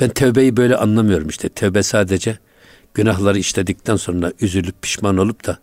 Ben 0.00 0.08
tevbeyi 0.08 0.56
böyle 0.56 0.76
anlamıyorum 0.76 1.28
işte. 1.28 1.48
Tevbe 1.48 1.82
sadece 1.82 2.38
günahları 2.94 3.38
işledikten 3.38 3.96
sonra 3.96 4.32
üzülüp 4.40 4.82
pişman 4.82 5.16
olup 5.16 5.46
da 5.46 5.58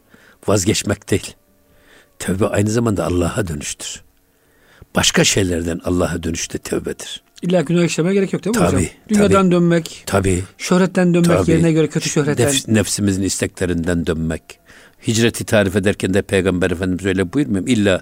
vazgeçmek 0.48 1.12
değil. 1.12 1.34
Tevbe 2.20 2.48
aynı 2.48 2.70
zamanda 2.70 3.06
Allah'a 3.06 3.48
dönüştür. 3.48 4.04
Başka 4.96 5.24
şeylerden 5.24 5.82
Allah'a 5.86 6.24
dönüş 6.24 6.54
de 6.54 6.58
tevbedir. 6.58 7.24
İlla 7.42 7.62
günah 7.62 7.84
işlemeye 7.84 8.14
gerek 8.14 8.34
yok 8.34 8.44
değil 8.44 8.56
mi 8.56 8.60
Tabii, 8.60 8.76
hocam? 8.76 8.90
Dünyadan 9.10 9.44
tabii. 9.44 9.52
dönmek, 9.52 10.04
Tabii. 10.06 10.44
şöhretten 10.58 11.14
dönmek 11.14 11.38
Tabii. 11.38 11.52
yerine 11.52 11.72
göre 11.72 11.88
kötü 11.88 12.10
şöhretten. 12.10 12.48
Nefs- 12.48 12.74
nefsimizin 12.74 13.24
isteklerinden 13.24 14.06
dönmek. 14.08 14.42
Hicreti 15.08 15.46
tarif 15.46 15.76
ederken 15.76 16.14
de 16.14 16.22
Peygamber 16.22 16.72
Efendimiz 16.72 17.06
öyle 17.06 17.34
buyurmuyor 17.34 17.62
mu? 17.64 17.70
İlla 17.70 18.02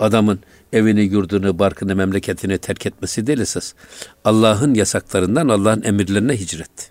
adamın 0.00 0.40
evini, 0.72 1.00
yurdunu, 1.00 1.58
barkını, 1.58 1.96
memleketini 1.96 2.58
terk 2.58 2.86
etmesi 2.86 3.26
değil 3.26 3.38
esas. 3.38 3.72
Allah'ın 4.24 4.74
yasaklarından 4.74 5.48
Allah'ın 5.48 5.82
emirlerine 5.82 6.40
hicret. 6.40 6.90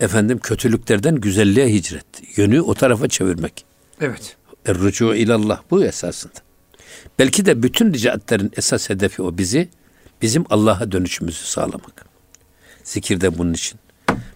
Efendim 0.00 0.38
kötülüklerden 0.38 1.16
güzelliğe 1.16 1.68
hicret. 1.68 2.06
Yönü 2.36 2.60
o 2.60 2.74
tarafa 2.74 3.08
çevirmek. 3.08 3.64
Evet. 4.00 4.36
Er-rucu 4.66 5.14
ilallah 5.14 5.60
bu 5.70 5.84
esasında. 5.84 6.34
Belki 7.18 7.46
de 7.46 7.62
bütün 7.62 7.94
ricatlerin 7.94 8.52
esas 8.56 8.90
hedefi 8.90 9.22
o 9.22 9.38
bizi 9.38 9.68
bizim 10.22 10.44
Allah'a 10.50 10.92
dönüşümüzü 10.92 11.44
sağlamak. 11.44 12.06
Zikir 12.84 13.20
de 13.20 13.38
bunun 13.38 13.52
için. 13.52 13.80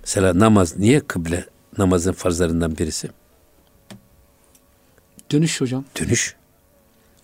Mesela 0.00 0.38
namaz 0.38 0.76
niye 0.78 1.00
kıble 1.00 1.44
namazın 1.78 2.12
farzlarından 2.12 2.78
birisi? 2.78 3.10
Dönüş 5.32 5.60
hocam. 5.60 5.84
Dönüş. 6.00 6.36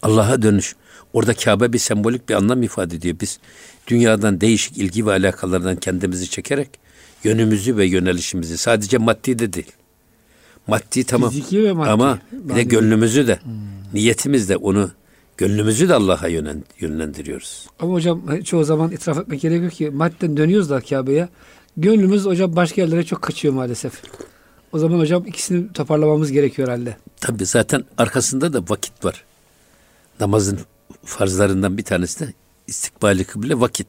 Allah'a 0.02 0.42
dönüş. 0.42 0.76
Orada 1.12 1.34
Kabe 1.34 1.72
bir 1.72 1.78
sembolik 1.78 2.28
bir 2.28 2.34
anlam 2.34 2.62
ifade 2.62 2.96
ediyor. 2.96 3.16
Biz 3.20 3.38
dünyadan 3.86 4.40
değişik 4.40 4.78
ilgi 4.78 5.06
ve 5.06 5.10
alakalardan 5.10 5.76
kendimizi 5.76 6.30
çekerek 6.30 6.68
yönümüzü 7.24 7.76
ve 7.76 7.86
yönelişimizi 7.86 8.58
sadece 8.58 8.98
maddi 8.98 9.38
de 9.38 9.52
değil. 9.52 9.72
Maddi 10.66 11.04
tamam. 11.04 11.30
Fiziki 11.30 11.64
ve 11.64 11.72
maddi. 11.72 11.90
Ama 11.90 12.18
bir 12.32 12.54
de 12.54 12.62
gönlümüzü 12.62 13.26
de 13.26 13.38
hmm. 13.42 13.52
niyetimiz 13.94 14.48
de 14.48 14.56
onu 14.56 14.90
gönlümüzü 15.36 15.88
de 15.88 15.94
Allah'a 15.94 16.28
yönlendiriyoruz. 16.78 17.66
Ama 17.80 17.92
hocam 17.92 18.42
çoğu 18.42 18.64
zaman 18.64 18.90
itiraf 18.90 19.18
etmek 19.18 19.40
gerekiyor 19.40 19.70
ki 19.70 19.90
madden 19.90 20.36
dönüyoruz 20.36 20.70
da 20.70 20.80
Kabe'ye. 20.80 21.28
Gönlümüz 21.76 22.24
hocam 22.24 22.56
başka 22.56 22.80
yerlere 22.82 23.02
çok 23.04 23.22
kaçıyor 23.22 23.54
maalesef. 23.54 23.92
O 24.72 24.78
zaman 24.78 24.98
hocam 24.98 25.26
ikisini 25.26 25.72
toparlamamız 25.72 26.32
gerekiyor 26.32 26.68
herhalde. 26.68 26.96
Tabi 27.20 27.46
zaten 27.46 27.84
arkasında 27.98 28.52
da 28.52 28.62
vakit 28.68 29.04
var. 29.04 29.24
Namazın 30.20 30.58
farzlarından 31.04 31.78
bir 31.78 31.82
tanesi 31.82 32.20
de 32.20 32.32
istikbali 32.66 33.24
kıble 33.24 33.60
vakit. 33.60 33.86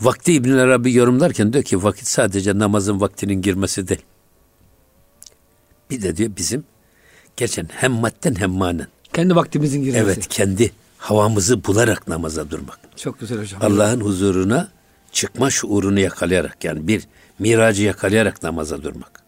Vakti 0.00 0.32
İbn 0.32 0.50
Arabi 0.50 0.94
yorumlarken 0.94 1.52
diyor 1.52 1.64
ki 1.64 1.82
vakit 1.82 2.06
sadece 2.06 2.58
namazın 2.58 3.00
vaktinin 3.00 3.42
girmesi 3.42 3.88
değil. 3.88 4.02
Bir 5.90 6.02
de 6.02 6.16
diyor 6.16 6.30
bizim 6.36 6.64
geçen 7.36 7.68
hem 7.72 7.92
madden 7.92 8.34
hem 8.34 8.50
manen. 8.50 8.86
Kendi 9.12 9.36
vaktimizin 9.36 9.82
girmesi. 9.82 10.04
Evet 10.04 10.28
kendi 10.28 10.72
havamızı 10.98 11.64
bularak 11.64 12.08
namaza 12.08 12.50
durmak. 12.50 12.78
Çok 12.96 13.20
güzel 13.20 13.38
hocam. 13.38 13.62
Allah'ın 13.62 14.00
huzuruna 14.00 14.68
çıkma 15.12 15.50
şuurunu 15.50 16.00
yakalayarak 16.00 16.64
yani 16.64 16.88
bir 16.88 17.02
miracı 17.38 17.82
yakalayarak 17.82 18.42
namaza 18.42 18.82
durmak. 18.82 19.22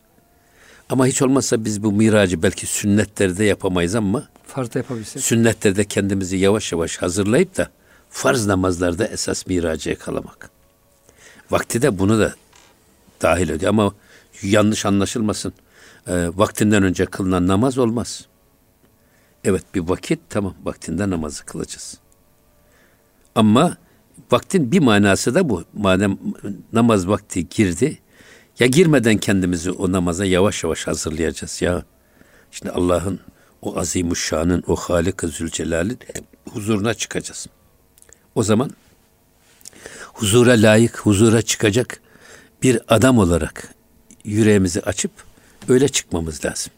Ama 0.89 1.07
hiç 1.07 1.23
olmazsa 1.23 1.65
biz 1.65 1.83
bu 1.83 1.93
miracı 1.93 2.43
belki 2.43 2.67
sünnetlerde 2.67 3.45
yapamayız 3.45 3.95
ama 3.95 4.29
farzda 4.51 4.79
yapabilsek. 4.79 5.23
Sünnetlerde 5.23 5.85
kendimizi 5.85 6.37
yavaş 6.37 6.73
yavaş 6.73 6.97
hazırlayıp 6.97 7.57
da 7.57 7.71
farz 8.11 8.47
namazlarda 8.47 9.07
esas 9.07 9.47
miracı 9.47 9.91
yakalamak. 9.91 10.51
Vakti 11.51 11.83
de 11.83 11.99
bunu 11.99 12.19
da 12.19 12.35
dahil 13.23 13.49
ediyor 13.49 13.71
ama 13.71 13.95
yanlış 14.43 14.87
anlaşılmasın. 14.87 15.53
E, 16.07 16.29
vaktinden 16.35 16.83
önce 16.83 17.07
kılınan 17.07 17.49
namaz 17.49 17.79
olmaz. 17.79 18.27
Evet 19.45 19.65
bir 19.75 19.81
vakit 19.81 20.21
tamam 20.29 20.55
vaktinde 20.65 21.11
namazı 21.11 21.45
kılacağız. 21.45 21.99
Ama 23.35 23.77
vaktin 24.33 24.73
bir 24.73 24.81
manası 24.81 25.35
da 25.35 25.49
bu. 25.49 25.65
Madem 25.75 26.19
namaz 26.73 27.09
vakti 27.09 27.49
girdi, 27.49 27.99
ya 28.59 28.67
girmeden 28.67 29.17
kendimizi 29.17 29.71
o 29.71 29.93
namaza 29.93 30.25
yavaş 30.25 30.65
yavaş 30.65 30.87
hazırlayacağız 30.87 31.63
ya. 31.63 31.83
Şimdi 32.51 32.73
Allah'ın 32.73 33.21
o 33.62 33.79
azimuşşanın, 33.79 34.64
o 34.66 34.77
Halik-i 34.77 35.29
Zülcelal'in 35.29 35.99
huzuruna 36.51 36.94
çıkacağız. 36.94 37.46
O 38.35 38.42
zaman 38.42 38.70
huzura 40.05 40.53
layık, 40.53 40.99
huzura 40.99 41.42
çıkacak 41.42 42.01
bir 42.62 42.81
adam 42.88 43.18
olarak 43.18 43.75
yüreğimizi 44.25 44.81
açıp 44.81 45.11
öyle 45.68 45.88
çıkmamız 45.88 46.44
lazım. 46.44 46.73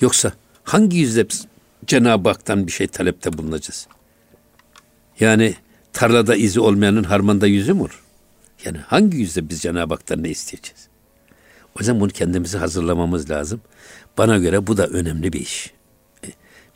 Yoksa 0.00 0.32
hangi 0.64 0.96
yüzle 0.96 1.26
Cenab-ı 1.86 2.28
Hak'tan 2.28 2.66
bir 2.66 2.72
şey 2.72 2.86
talepte 2.86 3.32
bulunacağız? 3.32 3.88
Yani 5.20 5.54
tarlada 5.92 6.36
izi 6.36 6.60
olmayanın 6.60 7.04
harmanda 7.04 7.46
yüzü 7.46 7.74
mü 7.74 7.80
olur? 7.80 8.04
Yani 8.64 8.78
hangi 8.78 9.16
yüzle 9.16 9.48
biz 9.48 9.60
Cenab-ı 9.60 9.94
Hak'tan 9.94 10.22
ne 10.22 10.28
isteyeceğiz? 10.28 10.88
O 11.76 11.80
yüzden 11.80 12.00
bunu 12.00 12.10
kendimizi 12.10 12.58
hazırlamamız 12.58 13.30
lazım. 13.30 13.60
Bana 14.18 14.38
göre 14.38 14.66
bu 14.66 14.76
da 14.76 14.86
önemli 14.86 15.32
bir 15.32 15.40
iş. 15.40 15.75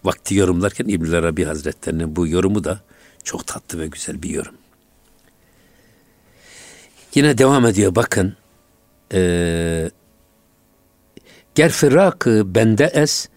E, 0.05 0.07
vakti 0.07 0.35
yorumlarken 0.35 0.85
İbn 0.89 1.13
Arabi 1.13 1.45
Hazretlerinin 1.45 2.17
bu 2.17 2.27
yorumu 2.27 2.65
da 2.65 2.81
çok 3.25 3.47
tatlı 3.47 3.79
ve 3.79 3.87
güzel 3.87 4.23
bir 4.23 4.31
yorum. 4.31 4.55
Yine 7.15 7.39
devam 7.39 7.67
ediyor 7.67 7.95
bakın. 7.95 8.37
Ee, 9.13 9.91
Ger 11.55 11.71
firakı 11.71 12.55
bende 12.55 12.85
es 12.85 13.29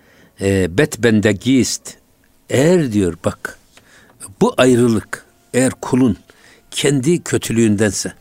e, 0.41 0.77
bet 0.77 1.03
bende 1.03 1.31
gist. 1.31 1.97
Eğer 2.49 2.91
diyor 2.91 3.17
bak 3.25 3.59
bu 4.41 4.53
ayrılık 4.57 5.25
eğer 5.53 5.71
kulun 5.71 6.17
kendi 6.71 7.23
kötülüğündense 7.23 8.13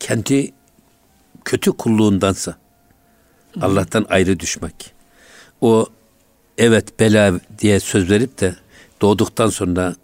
kendi 0.00 0.52
kötü 1.44 1.72
kulluğundansa 1.72 2.56
Allah'tan 3.60 4.06
ayrı 4.08 4.40
düşmek. 4.40 4.92
O 5.60 5.86
evet 6.58 7.00
bela 7.00 7.40
diye 7.58 7.80
söz 7.80 8.10
verip 8.10 8.40
de 8.40 8.56
doğduktan 9.02 9.48
sonra 9.48 9.94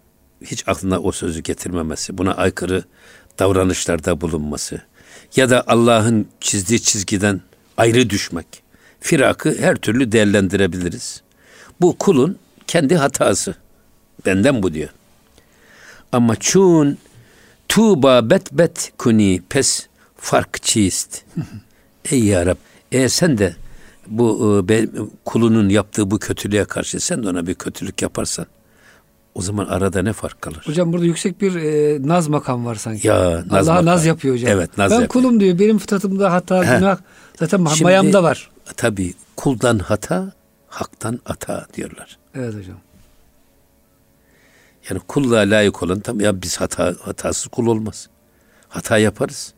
hiç 0.41 0.67
aklına 0.67 0.99
o 0.99 1.11
sözü 1.11 1.41
getirmemesi, 1.41 2.17
buna 2.17 2.33
aykırı 2.33 2.83
davranışlarda 3.39 4.21
bulunması 4.21 4.81
ya 5.35 5.49
da 5.49 5.63
Allah'ın 5.67 6.27
çizdiği 6.39 6.81
çizgiden 6.81 7.41
ayrı 7.77 8.09
düşmek. 8.09 8.47
Firakı 8.99 9.57
her 9.59 9.75
türlü 9.75 10.11
değerlendirebiliriz. 10.11 11.21
Bu 11.81 11.97
kulun 11.97 12.37
kendi 12.67 12.95
hatası. 12.95 13.55
Benden 14.25 14.63
bu 14.63 14.73
diyor. 14.73 14.89
Ama 16.11 16.35
çun 16.35 16.97
tuba 17.69 18.29
bet 18.29 18.51
bet 18.51 18.93
kuni 18.97 19.41
pes 19.49 19.87
fark 20.17 20.63
çiist. 20.63 21.21
Ey 22.11 22.23
ya 22.23 22.45
Rab, 22.45 22.57
eğer 22.91 23.07
sen 23.07 23.37
de 23.37 23.55
bu 24.07 24.65
e, 24.69 24.89
kulunun 25.25 25.69
yaptığı 25.69 26.11
bu 26.11 26.19
kötülüğe 26.19 26.65
karşı 26.65 26.99
sen 26.99 27.23
de 27.23 27.29
ona 27.29 27.47
bir 27.47 27.53
kötülük 27.53 28.01
yaparsan 28.01 28.45
o 29.35 29.41
zaman 29.41 29.65
arada 29.65 30.01
ne 30.01 30.13
fark 30.13 30.41
kalır? 30.41 30.61
Hocam 30.65 30.93
burada 30.93 31.05
yüksek 31.05 31.41
bir 31.41 31.55
e, 31.55 31.99
naz 32.07 32.27
makam 32.27 32.65
var 32.65 32.75
sanki. 32.75 33.07
Ya 33.07 33.43
naz 33.51 33.69
Allah 33.69 33.85
naz 33.85 34.05
yapıyor 34.05 34.35
hocam. 34.35 34.51
Evet 34.51 34.77
naz 34.77 34.91
ben 34.91 35.01
yapıyor. 35.01 35.09
kulum 35.09 35.39
diyor. 35.39 35.59
Benim 35.59 35.77
fıtratımda 35.77 36.31
hata, 36.31 36.63
He. 36.63 36.77
günah 36.77 36.97
zaten 37.39 37.65
Şimdi, 37.65 37.83
mayamda 37.83 38.23
var. 38.23 38.51
Tabii 38.77 39.13
kuldan 39.35 39.79
hata, 39.79 40.31
haktan 40.67 41.19
ata 41.25 41.65
diyorlar. 41.73 42.17
Evet 42.35 42.55
hocam. 42.55 42.77
Yani 44.89 45.01
kulluğa 45.07 45.39
layık 45.39 45.83
olan 45.83 45.99
tam 45.99 46.19
ya 46.19 46.41
biz 46.41 46.57
hata 46.57 46.95
hatasız 47.01 47.47
kul 47.47 47.67
olmaz. 47.67 48.09
Hata 48.69 48.97
yaparız. 48.97 49.53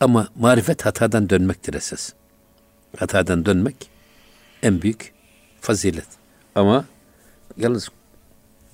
Ama 0.00 0.28
marifet 0.36 0.86
hatadan 0.86 1.30
dönmektir 1.30 1.74
esas. 1.74 2.12
Hatadan 2.96 3.46
dönmek 3.46 3.90
en 4.62 4.82
büyük 4.82 5.12
fazilet. 5.60 6.06
Ama 6.54 6.84
yalnız 7.56 7.88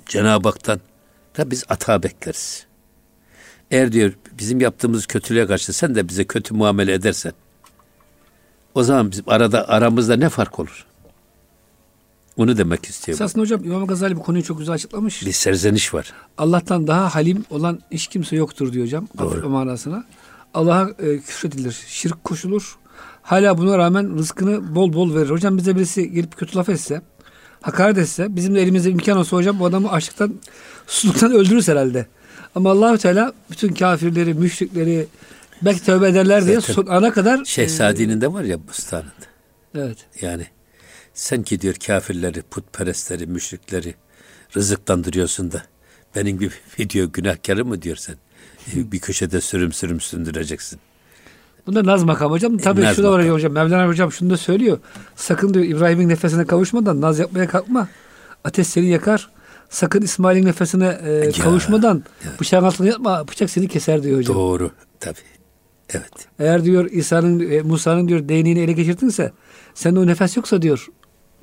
Cenab-ı 0.06 0.48
Hak'tan 0.48 0.80
da 1.36 1.50
biz 1.50 1.64
hata 1.68 2.02
bekleriz. 2.02 2.66
Eğer 3.70 3.92
diyor 3.92 4.12
bizim 4.38 4.60
yaptığımız 4.60 5.06
kötülüğe 5.06 5.46
karşı 5.46 5.72
sen 5.72 5.94
de 5.94 6.08
bize 6.08 6.24
kötü 6.24 6.54
muamele 6.54 6.92
edersen 6.92 7.32
o 8.74 8.82
zaman 8.82 9.10
bizim 9.10 9.24
arada 9.26 9.68
aramızda 9.68 10.16
ne 10.16 10.28
fark 10.28 10.58
olur? 10.58 10.86
Onu 12.36 12.56
demek 12.56 12.84
istiyor. 12.84 13.16
Esasında 13.16 13.42
hocam 13.42 13.64
İmam 13.64 13.86
Gazali 13.86 14.16
bu 14.16 14.22
konuyu 14.22 14.44
çok 14.44 14.58
güzel 14.58 14.74
açıklamış. 14.74 15.26
Bir 15.26 15.32
serzeniş 15.32 15.94
var. 15.94 16.12
Allah'tan 16.38 16.86
daha 16.86 17.14
halim 17.14 17.44
olan 17.50 17.80
hiç 17.90 18.06
kimse 18.06 18.36
yoktur 18.36 18.72
diyor 18.72 18.84
hocam. 18.84 19.08
Doğru. 19.18 19.48
manasına. 19.48 20.04
Allah'a 20.54 20.88
e, 20.88 21.18
küfredilir, 21.18 21.84
şirk 21.86 22.24
koşulur. 22.24 22.78
Hala 23.24 23.58
buna 23.58 23.78
rağmen 23.78 24.18
rızkını 24.18 24.74
bol 24.74 24.92
bol 24.92 25.14
verir. 25.14 25.30
Hocam 25.30 25.58
bize 25.58 25.76
birisi 25.76 26.10
gelip 26.10 26.36
kötü 26.36 26.56
laf 26.56 26.68
etse, 26.68 27.02
hakaret 27.60 27.98
etse, 27.98 28.36
bizim 28.36 28.54
de 28.54 28.62
elimizde 28.62 28.90
imkan 28.90 29.18
olsa 29.18 29.36
hocam 29.36 29.60
bu 29.60 29.66
adamı 29.66 29.90
açlıktan, 29.90 30.34
susuzluktan 30.86 31.32
öldürürüz 31.32 31.68
herhalde. 31.68 32.06
Ama 32.54 32.70
Allahü 32.70 32.98
Teala 32.98 33.32
bütün 33.50 33.74
kafirleri, 33.74 34.34
müşrikleri 34.34 35.06
belki 35.62 35.84
tövbe 35.84 36.08
ederler 36.08 36.46
diye 36.46 36.60
son 36.60 36.86
ana 36.86 37.12
kadar 37.12 37.44
Şeyh 37.44 37.68
Sadi'nin 37.68 38.20
de 38.20 38.32
var 38.32 38.42
ya 38.44 38.68
bustanında. 38.68 39.26
Evet. 39.74 39.98
Yani 40.20 40.46
sen 41.14 41.42
ki 41.42 41.60
diyor 41.60 41.74
kafirleri, 41.74 42.42
putperestleri, 42.42 43.26
müşrikleri 43.26 43.94
rızıklandırıyorsun 44.56 45.52
da 45.52 45.62
benim 46.16 46.38
gibi 46.38 46.52
video 46.80 47.12
günahkarı 47.12 47.64
mı 47.64 47.82
diyor 47.82 47.96
sen? 47.96 48.16
bir 48.74 48.98
köşede 48.98 49.40
sürüm 49.40 49.72
sürüm 49.72 50.00
sündüreceksin. 50.00 50.80
Bunda 51.66 51.84
naz 51.84 52.04
makam 52.04 52.30
hocam. 52.30 52.58
Tabii 52.58 52.82
naz 52.82 52.96
şu 52.96 53.02
da 53.02 53.12
var 53.12 53.30
hocam. 53.30 53.52
Mevlana 53.52 53.88
hocam 53.88 54.12
şunu 54.12 54.30
da 54.30 54.36
söylüyor. 54.36 54.78
Sakın 55.16 55.54
diyor 55.54 55.64
İbrahim'in 55.64 56.08
nefesine 56.08 56.44
kavuşmadan 56.44 57.00
naz 57.00 57.18
yapmaya 57.18 57.48
kalkma. 57.48 57.88
Ateş 58.44 58.66
seni 58.66 58.86
yakar. 58.86 59.30
Sakın 59.70 60.02
İsmail'in 60.02 60.46
nefesine 60.46 60.98
e, 61.04 61.10
ya, 61.10 61.32
kavuşmadan 61.32 62.02
ya. 62.24 62.30
bıçağın 62.40 62.64
altına 62.64 62.86
yatma. 62.86 63.28
Bıçak 63.28 63.50
seni 63.50 63.68
keser 63.68 64.02
diyor 64.02 64.18
hocam. 64.18 64.36
Doğru. 64.36 64.70
Tabii. 65.00 65.18
Evet. 65.90 66.28
Eğer 66.38 66.64
diyor 66.64 66.90
İsa'nın 66.90 67.50
e, 67.50 67.62
Musa'nın 67.62 68.08
diyor 68.08 68.28
değneğini 68.28 68.60
ele 68.60 68.72
geçirdinse 68.72 69.32
sen 69.74 69.96
de 69.96 69.98
o 70.00 70.06
nefes 70.06 70.36
yoksa 70.36 70.62
diyor 70.62 70.86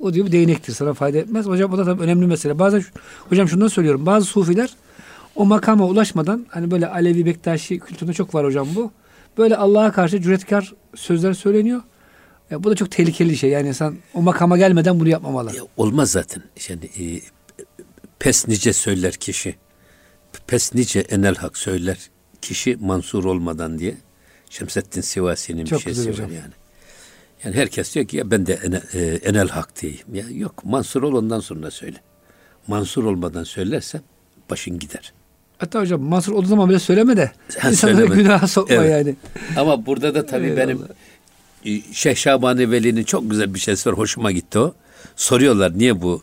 O 0.00 0.14
diyor 0.14 0.26
bu 0.26 0.32
değnektir 0.32 0.72
sana 0.72 0.94
fayda 0.94 1.18
etmez. 1.18 1.46
Hocam 1.46 1.72
o 1.72 1.78
da 1.78 1.84
tabii 1.84 2.02
önemli 2.02 2.26
mesele. 2.26 2.58
Bazen 2.58 2.84
hocam 3.28 3.48
şundan 3.48 3.68
söylüyorum. 3.68 4.06
Bazı 4.06 4.26
sufiler 4.26 4.70
o 5.36 5.44
makama 5.46 5.86
ulaşmadan 5.86 6.46
hani 6.48 6.70
böyle 6.70 6.88
Alevi 6.88 7.26
Bektaşi 7.26 7.78
kültüründe 7.78 8.12
çok 8.14 8.34
var 8.34 8.46
hocam 8.46 8.68
bu. 8.76 8.92
Böyle 9.38 9.56
Allah'a 9.56 9.92
karşı 9.92 10.22
cüretkar 10.22 10.72
sözler 10.94 11.32
söyleniyor. 11.32 11.82
Ya 12.50 12.64
bu 12.64 12.70
da 12.70 12.74
çok 12.76 12.90
tehlikeli 12.90 13.30
bir 13.30 13.36
şey. 13.36 13.50
Yani 13.50 13.68
insan 13.68 13.96
o 14.14 14.22
makama 14.22 14.58
gelmeden 14.58 15.00
bunu 15.00 15.08
yapmamalı. 15.08 15.56
Ya 15.56 15.62
olmaz 15.76 16.10
zaten. 16.10 16.42
Yani 16.68 16.84
e, 16.84 17.20
pes 18.18 18.48
nice 18.48 18.72
söyler 18.72 19.12
kişi. 19.14 19.54
Pes 20.46 20.74
nice 20.74 21.00
enel 21.00 21.34
hak 21.34 21.56
söyler 21.58 21.98
kişi 22.42 22.76
mansur 22.80 23.24
olmadan 23.24 23.78
diye. 23.78 23.96
Şemsettin 24.50 25.00
Sivasi'nin 25.00 25.64
bir 25.64 25.78
şeysi 25.78 26.00
var 26.08 26.12
hocam. 26.14 26.32
yani. 26.32 26.52
Yani 27.44 27.56
herkes 27.56 27.94
diyor 27.94 28.06
ki 28.06 28.16
ya 28.16 28.30
ben 28.30 28.46
de 28.46 28.54
ene- 28.54 28.82
e, 28.94 29.14
enel 29.14 29.48
hak 29.48 29.82
diyeyim. 29.82 30.14
Ya 30.14 30.24
yok 30.30 30.64
mansur 30.64 31.02
ol 31.02 31.12
ondan 31.14 31.40
sonra 31.40 31.70
söyle. 31.70 31.96
Mansur 32.66 33.04
olmadan 33.04 33.44
söylersen 33.44 34.00
başın 34.50 34.78
gider. 34.78 35.12
Hatta 35.62 35.80
hocam 35.80 36.00
Mansur 36.02 36.32
olduğu 36.32 36.46
zaman 36.46 36.68
bile 36.68 36.78
söyleme 36.78 37.16
de 37.16 37.32
insanları 37.70 38.06
günaha 38.06 38.46
sokma 38.48 38.74
Evet. 38.74 38.90
yani. 38.90 39.16
Ama 39.56 39.86
burada 39.86 40.14
da 40.14 40.26
tabii 40.26 40.46
Eyvallah. 40.46 40.60
benim 40.62 40.78
e, 41.64 41.92
Şeyh 41.92 42.16
Şabani 42.16 42.70
Veli'nin 42.70 43.04
çok 43.04 43.30
güzel 43.30 43.54
bir 43.54 43.58
şeysi 43.58 43.88
var. 43.88 43.98
Hoşuma 43.98 44.32
gitti 44.32 44.58
o. 44.58 44.74
Soruyorlar 45.16 45.78
niye 45.78 46.02
bu 46.02 46.22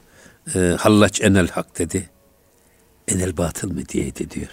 e, 0.56 0.60
hallaç 0.60 1.22
enel 1.22 1.48
hak 1.48 1.80
dedi. 1.80 2.10
Enel 3.08 3.38
batıl 3.38 3.72
mı 3.72 3.86
diyeydi 3.90 4.32
diyor. 4.32 4.48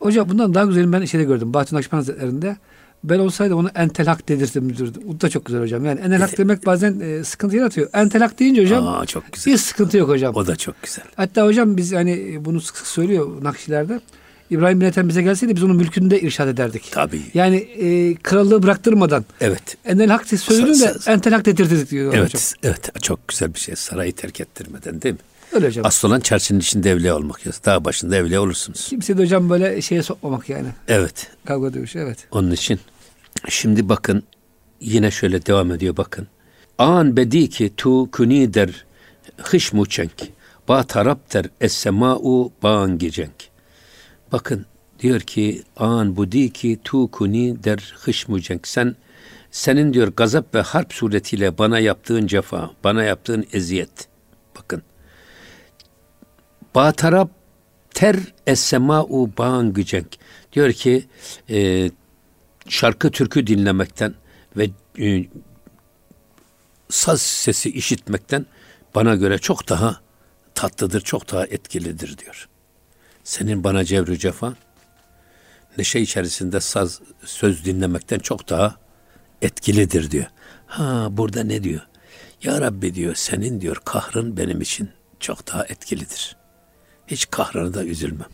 Hocam 0.00 0.28
bundan 0.28 0.54
daha 0.54 0.64
güzelini 0.64 0.92
ben 0.92 1.04
şeyde 1.04 1.24
gördüm. 1.24 1.54
Bahattin 1.54 1.76
Akşener 1.76 1.92
Hazretleri'nde. 1.98 2.56
Ben 3.04 3.18
olsaydı 3.18 3.54
onu 3.54 3.68
entelak 3.74 4.28
dedirtim 4.28 4.64
müdürdüm. 4.64 5.02
Bu 5.04 5.20
da 5.20 5.28
çok 5.28 5.44
güzel 5.44 5.60
hocam. 5.62 5.84
Yani 5.84 6.00
entelak 6.00 6.38
demek 6.38 6.66
bazen 6.66 7.00
e, 7.00 7.24
sıkıntı 7.24 7.56
yaratıyor. 7.56 7.88
Entelak 7.94 8.38
deyince 8.38 8.62
hocam 8.64 8.88
Aa 8.88 9.06
çok 9.06 9.32
güzel. 9.32 9.54
hiç 9.54 9.60
sıkıntı 9.60 9.96
yok 9.96 10.08
hocam. 10.08 10.34
O 10.34 10.46
da 10.46 10.56
çok 10.56 10.82
güzel. 10.82 11.04
Hatta 11.16 11.44
hocam 11.46 11.76
biz 11.76 11.92
hani 11.92 12.32
e, 12.32 12.44
bunu 12.44 12.60
sık 12.60 12.76
sık 12.76 12.86
söylüyor 12.86 13.44
Nakşilerde. 13.44 14.00
İbrahim 14.50 14.80
bin 14.80 14.86
Ethem 14.86 15.08
bize 15.08 15.22
gelseydi 15.22 15.56
biz 15.56 15.62
onun 15.62 15.76
mülkünü 15.76 16.10
de 16.10 16.20
irşad 16.20 16.48
ederdik. 16.48 16.88
Tabii. 16.90 17.22
Yani 17.34 17.56
e, 17.56 18.14
krallığı 18.14 18.62
bıraktırmadan 18.62 19.24
Evet. 19.40 19.76
enel 19.84 20.08
hak 20.08 20.26
söyledin 20.26 20.80
de 20.80 20.94
entel 21.06 21.32
hak 21.32 21.44
dedirtirdik 21.44 21.90
diyor 21.90 22.14
Evet, 22.16 22.34
hocam. 22.34 22.42
evet 22.62 23.02
çok 23.02 23.28
güzel 23.28 23.54
bir 23.54 23.58
şey. 23.60 23.76
Sarayı 23.76 24.12
terk 24.12 24.40
ettirmeden 24.40 25.02
değil 25.02 25.14
mi? 25.14 25.20
Öyle 25.52 25.66
hocam. 25.66 25.86
Asıl 25.86 26.08
olan 26.08 26.20
çarşının 26.20 26.60
içinde 26.60 26.90
evliya 26.90 27.16
olmak. 27.16 27.44
Dağ 27.66 27.84
başında 27.84 28.16
evliya 28.16 28.42
olursunuz. 28.42 28.86
Kimse 28.88 29.18
de 29.18 29.22
hocam 29.22 29.50
böyle 29.50 29.82
şeye 29.82 30.02
sokmamak 30.02 30.48
yani. 30.48 30.68
Evet. 30.88 31.30
Kavga 31.44 31.74
dövüş 31.74 31.96
evet. 31.96 32.18
Onun 32.30 32.50
için 32.50 32.80
şimdi 33.48 33.88
bakın 33.88 34.22
yine 34.80 35.10
şöyle 35.10 35.46
devam 35.46 35.72
ediyor 35.72 35.96
bakın. 35.96 36.26
An 36.78 37.16
bedi 37.16 37.48
ki 37.50 37.72
tu 37.76 38.10
kuni 38.10 38.54
der 38.54 38.84
hış 39.42 39.72
muçenk. 39.72 40.12
Ba 40.68 40.82
tarap 40.84 41.34
der 41.34 41.46
es 41.60 41.72
sema'u 41.72 42.52
bağın 42.62 42.98
gecenk. 42.98 43.32
Bakın 44.32 44.66
diyor 44.98 45.20
ki 45.20 45.62
an 45.76 46.16
budi 46.16 46.52
ki 46.52 46.78
tu 46.84 47.10
kuni 47.10 47.64
der 47.64 47.94
hış 47.98 48.28
muçenk. 48.28 48.68
Sen 48.68 48.96
senin 49.50 49.92
diyor 49.92 50.08
gazap 50.08 50.54
ve 50.54 50.60
harp 50.60 50.92
suretiyle 50.92 51.58
bana 51.58 51.78
yaptığın 51.78 52.26
cefa, 52.26 52.70
bana 52.84 53.02
yaptığın 53.02 53.46
eziyet. 53.52 54.08
Bakın. 54.58 54.82
Ba 56.74 56.92
tarap 56.92 57.30
ter 57.90 58.16
es 58.46 58.60
sema'u 58.60 59.30
bağın 59.38 59.74
gecenk. 59.74 60.06
Diyor 60.52 60.72
ki 60.72 61.06
e, 61.50 61.90
şarkı 62.68 63.10
türkü 63.10 63.46
dinlemekten 63.46 64.14
ve 64.56 64.70
e, 65.00 65.24
saz 66.88 67.22
sesi 67.22 67.70
işitmekten 67.70 68.46
bana 68.94 69.14
göre 69.14 69.38
çok 69.38 69.68
daha 69.68 70.00
tatlıdır, 70.54 71.00
çok 71.00 71.32
daha 71.32 71.46
etkilidir 71.46 72.18
diyor. 72.18 72.48
Senin 73.28 73.64
bana 73.64 73.84
cevru 73.84 74.16
cefa 74.16 74.54
neşe 75.78 76.00
içerisinde 76.00 76.60
saz 76.60 77.00
söz 77.24 77.64
dinlemekten 77.64 78.18
çok 78.18 78.48
daha 78.48 78.76
etkilidir 79.42 80.10
diyor. 80.10 80.26
Ha 80.66 81.08
burada 81.10 81.44
ne 81.44 81.64
diyor? 81.64 81.80
Ya 82.42 82.60
Rabbi 82.60 82.94
diyor 82.94 83.14
senin 83.14 83.60
diyor 83.60 83.76
kahrın 83.84 84.36
benim 84.36 84.60
için 84.60 84.90
çok 85.20 85.52
daha 85.52 85.64
etkilidir. 85.64 86.36
Hiç 87.06 87.30
kahrına 87.30 87.74
da 87.74 87.84
üzülmem. 87.84 88.28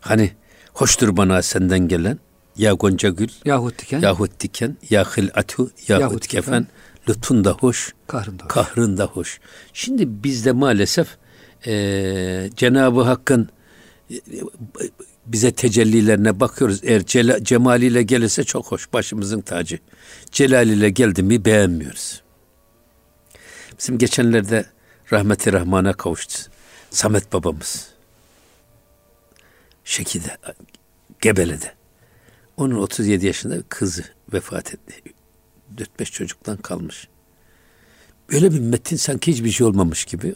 Hani 0.00 0.32
hoştur 0.74 1.16
bana 1.16 1.42
senden 1.42 1.88
gelen 1.88 2.18
ya 2.56 2.72
gonca 2.72 3.08
gül 3.08 3.28
Yahut 3.44 3.78
diken 3.78 4.00
yahut 4.00 4.40
diken 4.40 4.76
ya 4.90 5.04
hilatu 5.04 5.70
yahut, 5.88 6.02
Yahut 6.02 6.26
kefen 6.26 6.42
kefen, 6.42 6.66
lütfun 7.08 7.44
da 7.44 7.50
hoş 7.52 7.94
kahrında. 8.06 8.44
hoş. 8.44 8.50
kahrın 8.52 8.96
da 8.96 9.04
hoş. 9.04 9.40
Şimdi 9.72 10.24
bizde 10.24 10.52
maalesef 10.52 11.18
eee 11.66 12.50
Cenab-ı 12.56 13.00
Hakk'ın 13.02 13.48
e, 14.10 14.14
bize 15.26 15.52
tecellilerine 15.52 16.40
bakıyoruz. 16.40 16.80
Eğer 16.84 17.00
cela- 17.00 17.44
cemaliyle 17.44 18.02
gelirse 18.02 18.44
çok 18.44 18.66
hoş. 18.66 18.92
Başımızın 18.92 19.40
tacı. 19.40 19.78
Celaliyle 20.32 20.90
geldi 20.90 21.22
mi 21.22 21.44
beğenmiyoruz. 21.44 22.22
Bizim 23.78 23.98
geçenlerde 23.98 24.66
rahmeti 25.12 25.52
rahmana 25.52 25.92
kavuştu. 25.92 26.50
Samet 26.90 27.32
babamız. 27.32 27.88
Şeki'de, 29.84 30.36
Gebele'de. 31.20 31.72
Onun 32.56 32.74
37 32.76 33.26
yaşında 33.26 33.62
kızı 33.68 34.04
vefat 34.32 34.74
etti. 34.74 35.02
4-5 35.76 36.04
çocuktan 36.10 36.56
kalmış. 36.56 37.08
Böyle 38.32 38.52
bir 38.52 38.60
metin 38.60 38.96
sanki 38.96 39.32
hiçbir 39.32 39.50
şey 39.50 39.66
olmamış 39.66 40.04
gibi. 40.04 40.34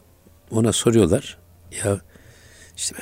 Ona 0.50 0.72
soruyorlar. 0.72 1.38
Ya 1.84 2.00
işte 2.76 2.96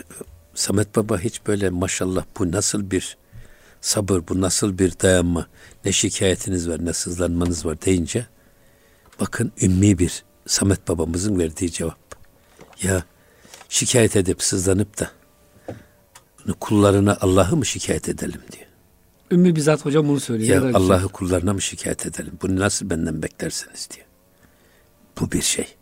Samet 0.55 0.97
Baba 0.97 1.19
hiç 1.19 1.47
böyle 1.47 1.71
maşallah 1.71 2.25
bu 2.39 2.53
nasıl 2.53 2.91
bir 2.91 3.17
sabır, 3.81 4.23
bu 4.29 4.41
nasıl 4.41 4.79
bir 4.79 4.93
dayanma, 5.03 5.47
ne 5.85 5.93
şikayetiniz 5.93 6.69
var, 6.69 6.85
ne 6.85 6.93
sızlanmanız 6.93 7.67
var 7.67 7.83
deyince 7.83 8.27
bakın 9.21 9.53
ümmi 9.63 9.99
bir 9.99 10.25
Samet 10.47 10.89
babamızın 10.89 11.39
verdiği 11.39 11.73
cevap. 11.73 11.99
Ya 12.83 13.05
şikayet 13.69 14.17
edip 14.17 14.43
sızlanıp 14.43 15.01
da 15.01 15.11
kullarına 16.61 17.19
Allah'ı 17.21 17.57
mı 17.57 17.67
şikayet 17.67 18.09
edelim 18.09 18.41
diyor. 18.53 18.67
Ümmü 19.31 19.57
bizzat 19.57 19.85
hocam 19.85 20.09
bunu 20.09 20.21
söylüyor. 20.21 20.63
Ya 20.63 20.71
güzel. 20.71 20.75
Allah'ı 20.75 21.09
kullarına 21.09 21.53
mı 21.53 21.63
şikayet 21.63 22.07
edelim? 22.07 22.39
Bunu 22.43 22.61
nasıl 22.61 22.91
benden 22.91 23.23
beklersiniz 23.23 23.89
diye. 23.95 24.05
Bu 25.21 25.33
bir 25.33 25.43
şey. 25.43 25.78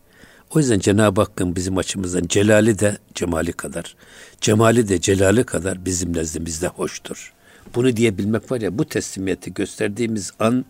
O 0.54 0.58
yüzden 0.58 0.78
Cenab-ı 0.78 1.20
Hakk'ın 1.20 1.56
bizim 1.56 1.78
açımızdan 1.78 2.26
celali 2.28 2.78
de 2.78 2.98
cemali 3.14 3.52
kadar, 3.52 3.96
cemali 4.40 4.88
de 4.88 5.00
celali 5.00 5.44
kadar 5.44 5.84
bizim 5.84 6.16
nezdimizde 6.16 6.66
hoştur. 6.66 7.32
Bunu 7.74 7.96
diyebilmek 7.96 8.50
var 8.52 8.60
ya 8.60 8.78
bu 8.78 8.84
teslimiyeti 8.84 9.54
gösterdiğimiz 9.54 10.32
an 10.38 10.64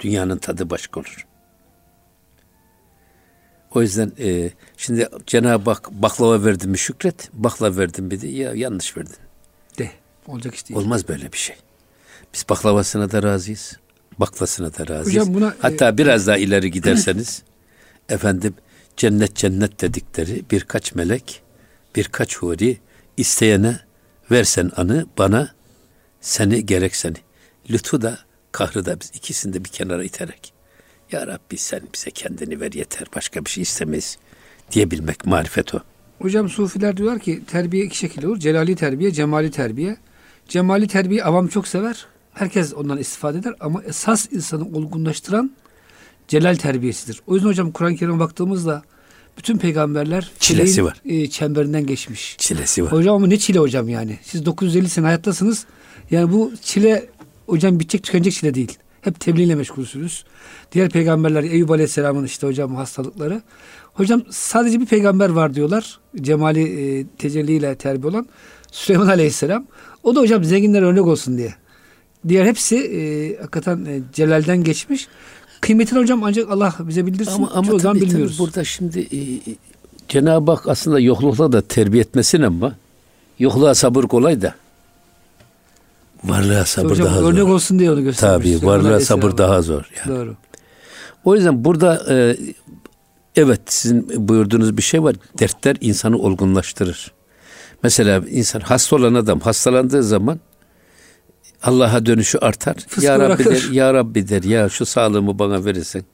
dünyanın 0.00 0.38
tadı 0.38 0.70
başka 0.70 1.00
olur. 1.00 1.26
O 3.74 3.82
yüzden 3.82 4.12
e, 4.18 4.50
şimdi 4.76 5.08
Cenab-ı 5.26 5.70
Hak 5.70 5.90
baklava 5.92 6.44
verdi 6.44 6.68
mi 6.68 6.78
şükret, 6.78 7.30
baklava 7.32 7.76
verdin 7.76 8.04
mi 8.04 8.20
de 8.20 8.28
ya 8.28 8.54
yanlış 8.54 8.96
verdin. 8.96 9.16
De. 9.78 9.90
Olacak 10.26 10.54
iş 10.54 10.68
değil. 10.68 10.80
Olmaz 10.80 11.08
böyle 11.08 11.32
bir 11.32 11.38
şey. 11.38 11.56
Biz 12.34 12.44
baklavasına 12.48 13.10
da 13.10 13.22
razıyız. 13.22 13.76
Baklasına 14.18 14.74
da 14.74 14.88
razıyız. 14.88 15.22
Hocam 15.22 15.34
buna, 15.34 15.48
e, 15.48 15.54
Hatta 15.60 15.98
biraz 15.98 16.26
daha 16.26 16.36
ileri 16.36 16.70
giderseniz 16.70 17.42
efendim 18.08 18.54
cennet 19.00 19.36
cennet 19.36 19.80
dedikleri 19.80 20.44
birkaç 20.50 20.94
melek, 20.94 21.42
birkaç 21.96 22.36
huri 22.36 22.78
isteyene 23.16 23.80
versen 24.30 24.70
anı 24.76 25.06
bana 25.18 25.54
seni 26.20 26.66
gerek 26.66 26.96
seni. 26.96 27.16
Lütfu 27.70 28.02
da 28.02 28.18
kahrı 28.52 28.86
da 28.86 29.00
biz 29.00 29.10
ikisini 29.14 29.52
de 29.52 29.64
bir 29.64 29.68
kenara 29.68 30.04
iterek. 30.04 30.52
Ya 31.12 31.26
Rabbi 31.26 31.56
sen 31.56 31.80
bize 31.94 32.10
kendini 32.10 32.60
ver 32.60 32.72
yeter 32.72 33.08
başka 33.14 33.44
bir 33.44 33.50
şey 33.50 33.62
istemeyiz 33.62 34.18
diyebilmek 34.72 35.26
marifet 35.26 35.74
o. 35.74 35.80
Hocam 36.18 36.48
sufiler 36.48 36.96
diyorlar 36.96 37.18
ki 37.18 37.42
terbiye 37.46 37.84
iki 37.84 37.98
şekilde 37.98 38.28
olur. 38.28 38.38
Celali 38.38 38.76
terbiye, 38.76 39.12
cemali 39.12 39.50
terbiye. 39.50 39.96
Cemali 40.48 40.88
terbiye 40.88 41.24
avam 41.24 41.48
çok 41.48 41.68
sever. 41.68 42.06
Herkes 42.32 42.74
ondan 42.74 42.98
istifade 42.98 43.38
eder 43.38 43.54
ama 43.60 43.82
esas 43.82 44.32
insanı 44.32 44.64
olgunlaştıran 44.64 45.50
celal 46.30 46.54
terbiyesidir. 46.56 47.20
O 47.26 47.34
yüzden 47.34 47.48
hocam 47.48 47.70
Kur'an-ı 47.70 47.96
Kerim'e 47.96 48.18
baktığımızda 48.18 48.82
bütün 49.38 49.58
peygamberler 49.58 50.30
Çilesi 50.38 50.72
çileğin, 50.72 50.88
var. 50.88 51.00
e, 51.04 51.30
çemberinden 51.30 51.86
geçmiş. 51.86 52.36
Çilesi 52.38 52.84
var. 52.84 52.92
Hocam 52.92 53.16
ama 53.16 53.26
ne 53.26 53.38
çile 53.38 53.58
hocam 53.58 53.88
yani. 53.88 54.18
Siz 54.22 54.46
950 54.46 54.88
sene 54.88 55.04
hayattasınız. 55.06 55.66
Yani 56.10 56.32
bu 56.32 56.52
çile 56.62 57.06
hocam 57.46 57.80
bitecek 57.80 58.02
tükenecek 58.02 58.32
çile 58.32 58.54
değil. 58.54 58.78
Hep 59.00 59.20
tebliğle 59.20 59.54
meşgulsünüz. 59.54 60.24
Diğer 60.72 60.88
peygamberler 60.90 61.42
Eyüp 61.42 61.70
Aleyhisselam'ın 61.70 62.24
işte 62.24 62.46
hocam 62.46 62.74
hastalıkları. 62.74 63.42
Hocam 63.94 64.22
sadece 64.30 64.80
bir 64.80 64.86
peygamber 64.86 65.28
var 65.28 65.54
diyorlar. 65.54 65.98
Cemali 66.20 66.62
e, 66.62 67.06
tecelliyle 67.18 67.74
terbiye 67.74 68.10
olan 68.10 68.26
Süleyman 68.72 69.06
Aleyhisselam. 69.08 69.66
O 70.02 70.16
da 70.16 70.20
hocam 70.20 70.44
zenginler 70.44 70.82
örnek 70.82 71.06
olsun 71.06 71.38
diye. 71.38 71.54
Diğer 72.28 72.46
hepsi 72.46 72.76
e, 72.76 73.36
hakikaten 73.36 73.84
e, 73.84 74.00
Celal'den 74.12 74.64
geçmiş. 74.64 75.08
Kıymetini 75.60 75.98
hocam 75.98 76.24
ancak 76.24 76.50
Allah 76.50 76.74
bize 76.80 77.06
bildirsin. 77.06 77.32
Ama, 77.32 77.50
ama 77.54 77.68
Çoğu 77.68 77.78
tabii, 77.78 78.00
bilmiyoruz. 78.00 78.36
Tabii 78.36 78.46
burada 78.46 78.64
şimdi 78.64 79.00
e, 79.00 79.20
Cenab-ı 80.08 80.50
Hak 80.50 80.68
aslında 80.68 81.00
yoklukta 81.00 81.52
da 81.52 81.60
terbiye 81.60 82.02
etmesin 82.02 82.42
ama 82.42 82.74
yokluğa 83.38 83.74
sabır 83.74 84.04
kolay 84.04 84.42
da 84.42 84.54
varlığa 86.24 86.64
sabır 86.64 86.90
hocam, 86.90 87.06
daha 87.06 87.16
örnek 87.16 87.24
zor. 87.24 87.32
Örnek 87.32 87.54
olsun 87.54 87.78
diye 87.78 87.90
onu 87.90 88.02
göstermiş. 88.02 88.50
Tabii 88.50 88.66
varlığa 88.66 89.00
sabır 89.00 89.38
daha 89.38 89.62
zor. 89.62 89.90
Yani. 89.98 90.18
Doğru. 90.18 90.36
O 91.24 91.34
yüzden 91.34 91.64
burada 91.64 92.06
e, 92.08 92.36
evet 93.36 93.60
sizin 93.66 94.28
buyurduğunuz 94.28 94.76
bir 94.76 94.82
şey 94.82 95.02
var. 95.02 95.16
Dertler 95.38 95.76
insanı 95.80 96.18
olgunlaştırır. 96.18 97.12
Mesela 97.82 98.22
insan 98.30 98.60
hasta 98.60 98.96
olan 98.96 99.14
adam 99.14 99.40
hastalandığı 99.40 100.02
zaman 100.02 100.40
Allah'a 101.62 102.06
dönüşü 102.06 102.38
artar. 102.38 102.74
Fıskı 102.88 103.04
ya 103.04 103.18
Rabbi 103.18 103.44
der, 103.44 103.72
ya 103.72 103.94
Rabbi 103.94 104.28
der 104.28 104.42
ya 104.42 104.68
şu 104.68 104.86
sağlığımı 104.86 105.38
bana 105.38 105.64
verirsin. 105.64 106.04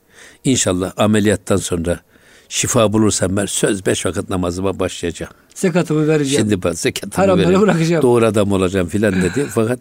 İnşallah 0.44 0.92
ameliyattan 0.96 1.56
sonra 1.56 2.00
şifa 2.48 2.92
bulursam 2.92 3.36
ben 3.36 3.46
söz 3.46 3.86
beş 3.86 4.06
vakit 4.06 4.30
namazıma 4.30 4.78
başlayacağım. 4.78 5.32
Zekatımı 5.54 6.08
vereceğim. 6.08 6.40
Şimdi 6.40 6.62
ben 6.62 6.72
zekatımı 6.72 7.38
vereceğim. 7.38 7.60
bırakacağım. 7.62 8.02
Doğru 8.02 8.26
adam 8.26 8.52
olacağım 8.52 8.88
filan 8.88 9.22
dedi. 9.22 9.46
Fakat 9.54 9.78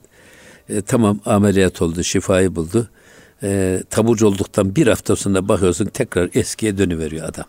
e, 0.69 0.81
tamam 0.81 1.19
ameliyat 1.25 1.81
oldu, 1.81 2.03
şifayı 2.03 2.55
buldu. 2.55 2.89
E, 3.43 3.81
taburcu 3.89 4.27
olduktan 4.27 4.75
bir 4.75 4.87
hafta 4.87 5.15
sonra 5.15 5.47
bakıyorsun 5.47 5.85
tekrar 5.85 6.29
eskiye 6.33 6.77
dönüveriyor 6.77 7.29
adam. 7.29 7.45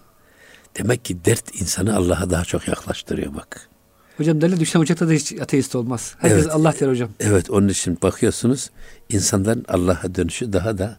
Demek 0.78 1.04
ki 1.04 1.24
dert 1.24 1.60
insanı 1.60 1.96
Allah'a 1.96 2.30
daha 2.30 2.44
çok 2.44 2.68
yaklaştırıyor 2.68 3.34
bak. 3.34 3.68
Hocam 4.16 4.40
derler 4.40 4.60
düşen 4.60 4.80
ocakta 4.80 5.08
da 5.08 5.12
hiç 5.12 5.32
ateist 5.32 5.74
olmaz. 5.74 6.14
Herkes 6.18 6.38
evet, 6.38 6.54
Allah 6.54 6.74
der 6.80 6.88
hocam. 6.88 7.10
Evet 7.20 7.50
onun 7.50 7.68
için 7.68 7.98
bakıyorsunuz 8.02 8.70
insanların 9.08 9.64
Allah'a 9.68 10.14
dönüşü 10.14 10.52
daha 10.52 10.78
da 10.78 10.96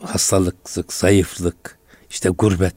hastalık, 0.00 0.56
zayıflık, 0.88 1.78
işte 2.10 2.28
gurbet 2.28 2.74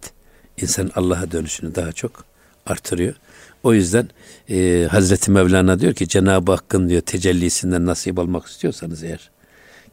insan 0.57 0.91
Allah'a 0.95 1.31
dönüşünü 1.31 1.75
daha 1.75 1.91
çok 1.91 2.25
artırıyor. 2.65 3.15
O 3.63 3.73
yüzden 3.73 4.09
e, 4.49 4.87
Hazreti 4.91 5.31
Mevlana 5.31 5.79
diyor 5.79 5.93
ki 5.93 6.07
Cenab-ı 6.07 6.51
Hakk'ın 6.51 6.89
diyor 6.89 7.01
tecellisinden 7.01 7.85
nasip 7.85 8.19
olmak 8.19 8.47
istiyorsanız 8.47 9.03
eğer 9.03 9.31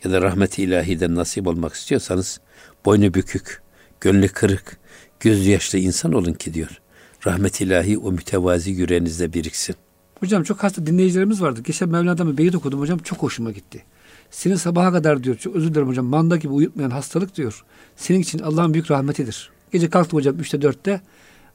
ya 0.04 0.12
da 0.12 0.22
rahmeti 0.22 0.62
ilahiden 0.62 1.14
nasip 1.14 1.46
olmak 1.46 1.74
istiyorsanız 1.74 2.40
boynu 2.84 3.14
bükük, 3.14 3.62
gönlü 4.00 4.28
kırık, 4.28 4.76
göz 5.20 5.46
yaşlı 5.46 5.78
insan 5.78 6.12
olun 6.12 6.32
ki 6.32 6.54
diyor 6.54 6.80
rahmet 7.26 7.60
ilahi 7.60 7.98
o 7.98 8.12
mütevazi 8.12 8.70
yüreğinizde 8.70 9.32
biriksin. 9.32 9.76
Hocam 10.20 10.42
çok 10.42 10.62
hasta 10.62 10.86
dinleyicilerimiz 10.86 11.42
vardı. 11.42 11.60
Geçen 11.64 11.88
Mevlana'dan 11.88 12.32
bir 12.32 12.38
beyit 12.38 12.54
okudum 12.54 12.80
hocam 12.80 12.98
çok 12.98 13.18
hoşuma 13.18 13.50
gitti. 13.50 13.84
Senin 14.30 14.56
sabaha 14.56 14.92
kadar 14.92 15.24
diyor 15.24 15.36
çok 15.36 15.56
özür 15.56 15.70
dilerim 15.70 15.88
hocam 15.88 16.06
manda 16.06 16.36
gibi 16.36 16.52
uyutmayan 16.52 16.90
hastalık 16.90 17.36
diyor. 17.36 17.64
Senin 17.96 18.20
için 18.20 18.38
Allah'ın 18.38 18.74
büyük 18.74 18.90
rahmetidir. 18.90 19.50
Gece 19.72 19.90
kalktım 19.90 20.18
hocam 20.18 20.36
3'te 20.36 20.56
4'te. 20.68 21.00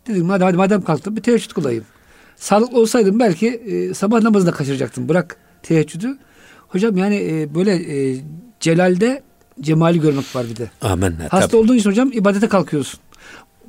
Dedim 0.08 0.30
hadi, 0.30 0.44
hadi 0.44 0.58
madem 0.58 0.82
kalktım 0.82 1.16
bir 1.16 1.22
teheccüd 1.22 1.52
kılayım. 1.52 1.86
Sağlıklı 2.36 2.80
olsaydım 2.80 3.20
belki 3.20 3.48
e, 3.48 3.94
sabah 3.94 4.22
namazını 4.22 4.52
da 4.52 4.56
kaçıracaktım. 4.56 5.10
Bırak 5.10 5.38
teheccüdü. 5.64 6.18
Hocam 6.68 6.98
yani 6.98 7.16
e, 7.16 7.56
böyle 7.56 7.76
e, 7.76 8.22
celalde 8.60 9.24
cemali 9.62 10.00
görmek 10.00 10.36
var 10.36 10.46
bir 10.50 10.56
de. 10.56 10.72
Amin. 10.82 11.16
Hasta 11.30 11.48
tabii. 11.48 11.56
olduğun 11.56 11.76
için 11.76 11.90
hocam 11.90 12.12
ibadete 12.14 12.48
kalkıyorsun 12.48 13.00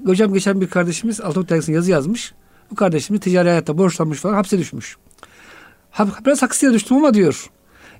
hocam 0.07 0.35
geçen 0.35 0.61
bir 0.61 0.67
kardeşimiz 0.67 1.21
Altınok 1.21 1.49
Dergisi'ne 1.49 1.75
yazı 1.75 1.91
yazmış. 1.91 2.35
Bu 2.71 2.75
kardeşimiz 2.75 3.21
ticari 3.21 3.49
hayatta 3.49 3.79
borçlanmış 3.79 4.19
falan 4.19 4.35
hapse 4.35 4.59
düşmüş. 4.59 4.97
Biraz 6.27 6.43
haksız 6.43 6.73
düştüm 6.75 6.97
ama 6.97 7.15
diyor. 7.15 7.51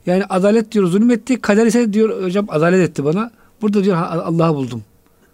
Yani 0.07 0.25
adalet 0.25 0.73
diyor 0.73 0.87
zulüm 0.87 1.11
etti. 1.11 1.41
Kader 1.41 1.67
ise 1.67 1.93
diyor 1.93 2.25
hocam 2.25 2.47
adalet 2.49 2.91
etti 2.91 3.05
bana. 3.05 3.31
Burada 3.63 3.85
diyor 3.85 3.97
Allah'ı 3.97 4.55
buldum. 4.55 4.83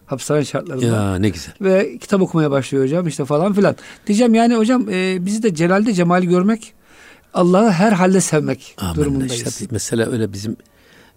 Hapishane 0.07 0.45
şartlarında. 0.45 0.87
Ya 0.87 1.17
ne 1.17 1.29
güzel. 1.29 1.55
Ve 1.61 1.99
kitap 1.99 2.23
okumaya 2.23 2.51
başlıyor 2.51 2.85
hocam 2.85 3.07
işte 3.07 3.25
falan 3.25 3.53
filan. 3.53 3.77
Diyeceğim 4.07 4.35
yani 4.35 4.57
hocam 4.57 4.89
e, 4.89 5.27
bizi 5.27 5.43
de 5.43 5.55
celalde 5.55 5.93
cemali 5.93 6.29
görmek 6.29 6.75
Allah'ı 7.35 7.71
her 7.71 7.93
halde 7.93 8.21
sevmek 8.21 8.77
Amin. 8.79 8.95
durumundayız. 8.95 9.33
İşte 9.33 9.67
mesela 9.71 10.11
öyle 10.11 10.33
bizim 10.33 10.57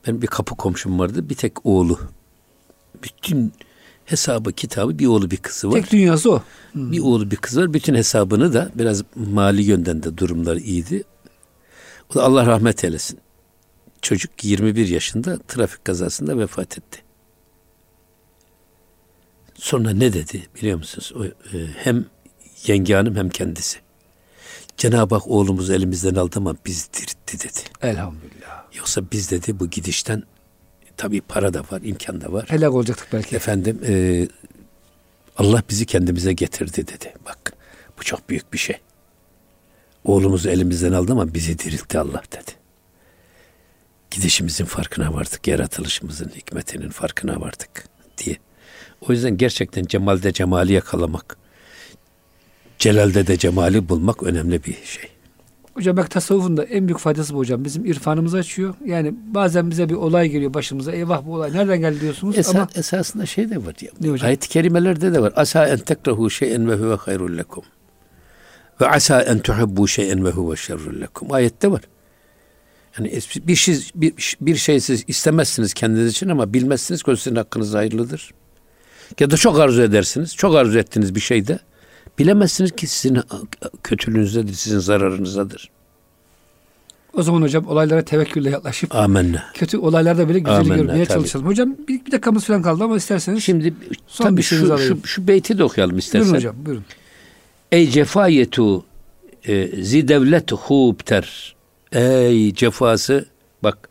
benim 0.08 0.22
bir 0.22 0.28
kapı 0.28 0.56
komşum 0.56 0.99
vardı. 0.99 1.30
Bir 1.30 1.36
tek 1.36 1.66
oğlu. 1.66 1.99
Bütün 3.04 3.54
hesabı 4.06 4.54
kitabı 4.54 4.99
bir 4.99 5.08
oğlu 5.08 5.32
bir 5.32 5.38
kızı 5.38 5.72
var. 5.72 5.74
Tek 5.74 5.91
dünyası 5.91 6.32
o. 6.32 6.43
Hmm. 6.72 6.91
Bir 6.91 6.99
oğlu 6.99 7.32
bir 7.32 7.36
kızı 7.36 7.62
var. 7.62 7.74
Bütün 7.74 7.95
hesabını 7.95 8.54
da 8.54 8.72
biraz 8.76 9.04
mali 9.16 9.64
yönden 9.64 10.04
de 10.04 10.18
durumlar 10.18 10.56
iyiydi. 10.56 11.04
O 12.12 12.16
da 12.16 12.24
Allah 12.24 12.45
rahmet 12.45 12.84
eylesin. 12.84 13.20
Çocuk 14.01 14.43
21 14.43 14.88
yaşında 14.88 15.38
trafik 15.47 15.86
kazasında 15.86 16.38
vefat 16.38 16.78
etti. 16.78 17.04
Sonra 19.56 19.89
ne 19.89 20.14
dedi 20.14 20.47
biliyor 20.56 20.78
musunuz? 20.78 21.14
O, 21.16 21.26
e, 21.26 21.32
hem 21.78 22.06
yenge 22.68 22.95
hanım 22.95 23.16
hem 23.16 23.30
kendisi. 23.30 23.80
Cenab-ı 24.78 25.16
Hak 25.16 25.28
oğlumuzu 25.28 25.74
elimizden 25.74 26.16
aldı 26.16 26.34
ama 26.38 26.56
biz 26.66 26.89
diritti 26.93 27.39
dedi. 27.39 27.60
Elhamdülillah. 27.82 28.64
Yoksa 28.78 29.01
biz 29.12 29.32
dedi 29.32 29.60
bu 29.60 29.70
gidişten 29.70 30.24
tabii 30.98 31.22
para 31.22 31.54
da 31.54 31.60
var, 31.60 31.82
imkan 31.84 32.22
da 32.22 32.34
var. 32.34 32.46
Helak 32.50 32.74
olacaktık 32.74 33.08
belki. 33.14 33.36
Efendim 33.36 33.80
e, 33.88 34.28
Allah 35.38 35.64
bizi 35.70 35.86
kendimize 35.86 36.34
getirdi 36.34 36.88
dedi. 36.88 37.14
Bak 37.26 37.54
bu 38.00 38.04
çok 38.04 38.30
büyük 38.30 38.54
bir 38.54 38.58
şey. 38.58 38.76
Oğlumuzu 40.04 40.50
elimizden 40.50 40.91
aldı 40.91 41.12
ama 41.12 41.34
bizi 41.34 41.60
diriltti 41.60 42.00
Allah 42.00 42.24
dedi. 42.32 42.52
Gidişimizin 44.12 44.66
farkına 44.66 45.14
vardık, 45.14 45.48
yaratılışımızın 45.48 46.32
hikmetinin 46.36 46.89
farkına 46.89 47.41
vardık 47.41 47.86
diye. 48.18 48.38
O 49.02 49.12
yüzden 49.12 49.38
gerçekten 49.38 49.86
cemalde 49.86 50.34
cemali 50.34 50.74
yakalamak, 50.74 51.38
celalde 52.80 53.28
de 53.28 53.38
cemali 53.38 53.89
bulmak 53.89 54.24
önemli 54.24 54.64
bir 54.64 54.84
şey. 54.86 55.12
Hocam 55.74 55.97
bak 55.97 56.11
tasavvufun 56.11 56.57
da 56.57 56.63
en 56.63 56.88
büyük 56.88 56.99
faydası 56.99 57.34
bu 57.34 57.38
hocam. 57.38 57.65
Bizim 57.65 57.86
irfanımızı 57.86 58.38
açıyor. 58.38 58.76
Yani 58.86 59.13
bazen 59.28 59.71
bize 59.71 59.89
bir 59.89 59.93
olay 59.93 60.30
geliyor 60.30 60.53
başımıza. 60.53 60.91
Eyvah 60.91 61.26
bu 61.26 61.34
olay 61.34 61.53
nereden 61.53 61.80
geldi 61.80 62.01
diyorsunuz 62.01 62.38
Esa, 62.38 62.57
ama 62.57 62.67
esasında 62.76 63.26
şey 63.26 63.49
de 63.49 63.65
var 63.65 63.76
ya. 63.82 63.91
Ne 64.01 64.09
hocam? 64.09 64.28
Ayet-i 64.28 64.49
kerimelerde 64.49 65.13
de 65.13 65.21
var. 65.21 65.34
Asa 65.36 65.67
en 65.67 65.78
tekrahu 65.78 66.30
şeyen 66.30 66.69
ve 66.69 66.76
huve 66.76 66.95
hayrul 66.95 67.38
lekum. 67.38 67.63
Ve 68.82 68.89
asa 68.89 69.21
en 69.21 69.39
tuhibbu 69.39 69.88
şeyen 69.88 70.26
ve 70.26 70.30
huve 70.30 70.55
şerrul 70.55 71.01
lekum. 71.01 71.32
Ayette 71.32 71.71
var. 71.71 71.82
Yani 72.97 73.19
bir 73.47 73.55
şey 73.55 73.80
bir, 73.95 74.36
bir 74.41 74.55
şey 74.55 74.80
siz 74.80 75.03
istemezsiniz 75.07 75.74
kendiniz 75.74 76.11
için 76.11 76.30
ama 76.30 76.53
bilmezsiniz 76.53 77.03
ki 77.03 77.17
sizin 77.17 77.36
hakkınız 77.36 77.74
hayırlıdır. 77.74 78.32
Ya 79.19 79.32
da 79.32 79.38
çok 79.38 79.59
arzu 79.59 79.82
edersiniz. 79.82 80.36
Çok 80.36 80.55
arzu 80.55 80.80
ettiğiniz 80.80 81.15
bir 81.15 81.19
şeyde 81.19 81.59
Bilemezsiniz 82.20 82.72
ki 82.72 82.88
sizin 82.88 83.20
kötülüğünüzdedir, 83.84 84.53
sizin 84.53 84.80
zararınızdadır. 84.80 85.70
O 87.14 87.24
zaman 87.24 87.41
hocam 87.41 87.68
olaylara 87.68 88.01
tevekkülle 88.01 88.49
yaklaşıp 88.49 88.95
Amenna. 88.95 89.43
kötü 89.53 89.78
olaylarda 89.78 90.30
bile 90.30 90.39
güzeli 90.39 90.55
Amenna, 90.55 90.76
görmeye 90.76 91.05
tabii. 91.05 91.18
çalışalım. 91.18 91.47
Hocam 91.47 91.76
bir, 91.88 92.05
bir 92.05 92.11
dakikamız 92.11 92.45
falan 92.45 92.61
kaldı 92.61 92.84
ama 92.84 92.97
isterseniz 92.97 93.43
Şimdi 93.43 93.74
son 94.07 94.26
tabii 94.26 94.41
şu, 94.41 94.78
şu, 94.78 94.97
şu 95.07 95.28
beyti 95.28 95.57
de 95.57 95.64
okuyalım 95.64 95.97
istersen. 95.97 96.22
Buyurun 96.22 96.38
hocam 96.38 96.55
buyurun. 96.66 96.86
Ey 97.72 97.89
cefayetu 97.89 98.86
e, 99.47 99.84
zi 99.84 100.07
devlet 100.07 100.51
hubter. 100.51 101.55
Ey 101.91 102.53
cefası 102.53 103.26
bak 103.64 103.89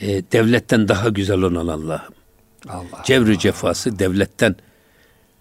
e, 0.00 0.06
devletten 0.32 0.88
daha 0.88 1.08
güzel 1.08 1.38
olan 1.38 1.66
Allah'ım. 1.66 2.14
Allah. 2.68 3.02
Cevri 3.04 3.38
cefası 3.38 3.98
devletten 3.98 4.56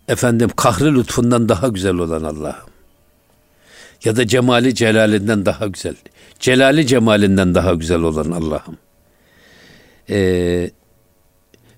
efendim 0.08 0.50
kahri 0.56 0.96
lütfundan 0.96 1.50
daha 1.50 1.68
güzel 1.68 1.94
olan 1.94 2.24
Allah'ım. 2.24 2.70
Ya 4.04 4.16
da 4.16 4.28
cemali 4.28 4.76
celalinden 4.76 5.46
daha 5.46 5.68
güzel. 5.68 5.96
Celali 6.40 6.88
cemalinden 6.88 7.56
daha 7.56 7.74
güzel 7.74 8.00
olan 8.00 8.32
Allah'ım. 8.32 8.78
Ee, 10.10 10.72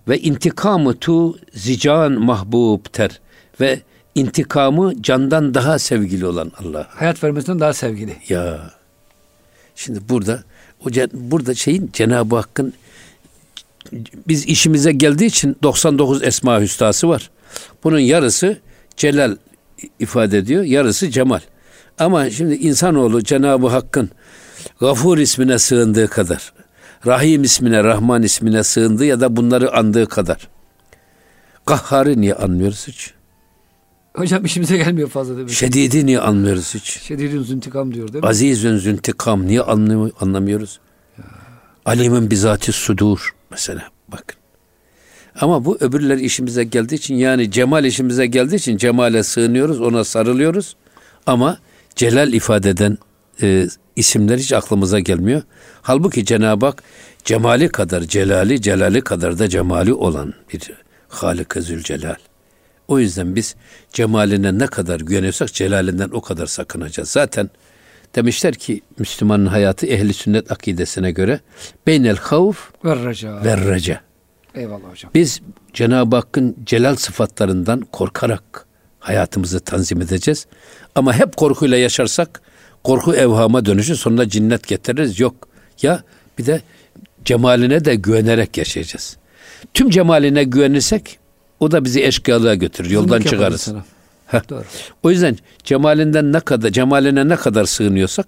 ve 0.08 0.20
intikamı 0.20 0.98
tu 1.00 1.40
zican 1.54 2.12
mahbub 2.12 2.86
ter 2.94 3.20
ve 3.62 3.82
intikamı 4.16 5.02
candan 5.02 5.54
daha 5.54 5.80
sevgili 5.80 6.26
olan 6.26 6.52
Allah. 6.60 6.88
Hayat 6.90 7.24
vermesinden 7.24 7.60
daha 7.60 7.74
sevgili. 7.74 8.16
Ya. 8.30 8.72
Şimdi 9.76 10.00
burada 10.10 10.44
o 10.86 10.90
burada 11.14 11.54
şeyin 11.54 11.90
Cenab-ı 11.94 12.36
Hakk'ın 12.36 12.74
biz 14.28 14.46
işimize 14.46 14.92
geldiği 14.92 15.26
için 15.26 15.58
99 15.64 16.24
esma 16.24 16.62
hüstası 16.62 17.10
var. 17.10 17.30
Bunun 17.84 18.00
yarısı 18.00 18.60
celal 18.98 19.36
ifade 20.00 20.38
ediyor, 20.38 20.64
yarısı 20.64 21.10
cemal. 21.10 21.40
Ama 22.00 22.30
şimdi 22.30 22.56
insanoğlu 22.56 23.24
Cenab-ı 23.24 23.68
Hakk'ın 23.68 24.10
Gafur 24.80 25.18
ismine 25.18 25.60
sığındığı 25.60 26.08
kadar, 26.08 26.54
Rahim 27.06 27.44
ismine, 27.44 27.84
Rahman 27.84 28.24
ismine 28.24 28.64
sığındığı 28.64 29.06
ya 29.06 29.20
da 29.20 29.36
bunları 29.36 29.74
andığı 29.78 30.08
kadar. 30.08 30.48
Kahharı 31.66 32.22
niye 32.22 32.34
anmıyoruz 32.34 32.88
hiç? 32.88 33.14
Hocam 34.16 34.46
işimize 34.46 34.78
gelmiyor 34.78 35.10
fazla 35.10 35.38
demek. 35.38 35.50
Şedidi 35.50 36.06
niye 36.06 36.20
anmıyoruz 36.20 36.76
hiç? 36.76 36.84
Şedidin 36.84 37.44
züntikam 37.44 37.94
diyor 37.94 38.14
değil 38.14 38.24
mi? 38.24 38.30
Azizün 38.30 38.78
züntikam 38.78 39.48
niye 39.48 39.62
anlamıyoruz? 40.20 40.80
Ya. 41.18 41.24
Alimin 41.86 42.32
bizati 42.32 42.72
sudur 42.72 43.36
mesela 43.52 43.84
bakın. 44.08 44.38
Ama 45.42 45.66
bu 45.66 45.78
öbürler 45.80 46.18
işimize 46.18 46.64
geldiği 46.64 46.96
için 46.96 47.16
yani 47.16 47.52
cemal 47.52 47.86
işimize 47.86 48.26
geldiği 48.26 48.56
için 48.56 48.78
cemale 48.78 49.24
sığınıyoruz, 49.24 49.82
ona 49.82 50.04
sarılıyoruz. 50.04 50.76
Ama 51.26 51.58
celal 51.96 52.34
ifade 52.34 52.70
eden 52.70 52.98
e, 53.42 53.68
isimler 53.96 54.38
hiç 54.38 54.54
aklımıza 54.54 55.00
gelmiyor. 55.00 55.42
Halbuki 55.82 56.26
Cenab-ı 56.26 56.66
Hak 56.66 56.84
cemali 57.26 57.70
kadar 57.70 58.02
celali, 58.02 58.62
celali 58.62 59.02
kadar 59.02 59.40
da 59.40 59.50
cemali 59.50 59.94
olan 59.94 60.34
bir 60.54 60.62
Halik-i 61.10 61.62
Zülcelal. 61.62 62.16
O 62.88 63.00
yüzden 63.00 63.36
biz 63.36 63.56
cemaline 63.94 64.60
ne 64.60 64.68
kadar 64.68 65.00
güveniyorsak 65.00 65.54
celalinden 65.54 66.10
o 66.10 66.22
kadar 66.22 66.46
sakınacağız. 66.46 67.10
Zaten 67.10 67.50
demişler 68.16 68.54
ki 68.54 68.82
Müslümanın 69.00 69.46
hayatı 69.46 69.86
ehli 69.86 70.14
sünnet 70.14 70.52
akidesine 70.52 71.12
göre 71.12 71.40
beynel 71.88 72.18
havf 72.18 72.70
ve 73.46 73.58
reca. 73.58 74.07
Eyvallah 74.58 74.92
hocam. 74.92 75.12
Biz 75.14 75.42
Cenab-ı 75.74 76.16
Hakk'ın 76.16 76.56
celal 76.66 76.96
sıfatlarından 76.96 77.82
korkarak 77.92 78.66
hayatımızı 79.00 79.60
tanzim 79.60 80.02
edeceğiz. 80.02 80.48
Ama 80.96 81.14
hep 81.14 81.38
korkuyla 81.38 81.78
yaşarsak 81.78 82.42
korku 82.84 83.16
evhama 83.16 83.66
dönüşür 83.66 83.96
sonra 83.96 84.30
cinnet 84.30 84.68
getiririz. 84.68 85.20
Yok 85.20 85.48
ya 85.82 86.04
bir 86.38 86.46
de 86.46 86.62
cemaline 87.26 87.86
de 87.86 87.96
güvenerek 87.96 88.58
yaşayacağız. 88.58 89.18
Tüm 89.74 89.90
cemaline 89.90 90.44
güvenirsek 90.44 91.20
o 91.60 91.72
da 91.72 91.86
bizi 91.86 92.04
eşkıyalığa 92.04 92.56
götürür. 92.56 92.90
Yoldan 92.90 93.22
çıkarız. 93.22 93.74
Doğru. 94.50 94.64
O 95.04 95.12
yüzden 95.12 95.38
cemalinden 95.64 96.34
ne 96.34 96.40
kadar 96.40 96.70
cemaline 96.70 97.28
ne 97.28 97.36
kadar 97.36 97.66
sığınıyorsak 97.66 98.28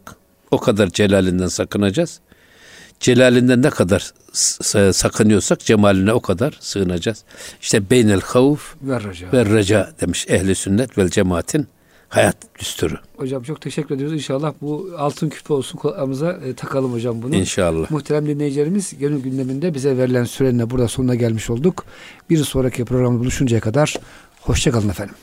o 0.52 0.60
kadar 0.60 0.90
celalinden 0.90 1.48
sakınacağız. 1.48 2.20
Celalinden 3.00 3.62
ne 3.62 3.70
kadar 3.70 4.14
sakınıyorsak 4.94 5.60
cemaline 5.60 6.14
o 6.14 6.20
kadar 6.20 6.58
sığınacağız. 6.60 7.24
İşte 7.62 7.90
beynel 7.90 8.22
havf 8.22 8.76
Ver 8.82 9.04
reca. 9.04 9.32
ve 9.34 9.46
reca 9.46 9.94
demiş 10.02 10.26
ehli 10.30 10.56
sünnet 10.56 10.98
vel 10.98 11.10
cemaatin 11.10 11.68
hayat 12.10 12.38
düsturu. 12.60 12.96
Hocam 13.18 13.44
çok 13.44 13.62
teşekkür 13.62 13.96
ediyoruz. 13.96 14.16
İnşallah 14.16 14.54
bu 14.62 14.92
altın 14.98 15.30
küpe 15.30 15.54
olsun 15.54 15.78
kulağımıza 15.78 16.32
e, 16.32 16.54
takalım 16.54 16.94
hocam 16.94 17.22
bunu. 17.22 17.36
İnşallah. 17.36 17.92
Muhterem 17.92 18.28
dinleyicilerimiz 18.28 18.98
gönül 19.00 19.22
gündeminde 19.22 19.74
bize 19.74 19.98
verilen 19.98 20.24
sürenin 20.24 20.60
de 20.60 20.70
burada 20.70 20.88
sonuna 20.88 21.16
gelmiş 21.16 21.50
olduk. 21.50 21.86
Bir 22.30 22.38
sonraki 22.44 22.86
programda 22.86 23.20
buluşuncaya 23.20 23.62
kadar 23.62 23.94
hoşçakalın 24.42 24.90
efendim. 24.90 25.16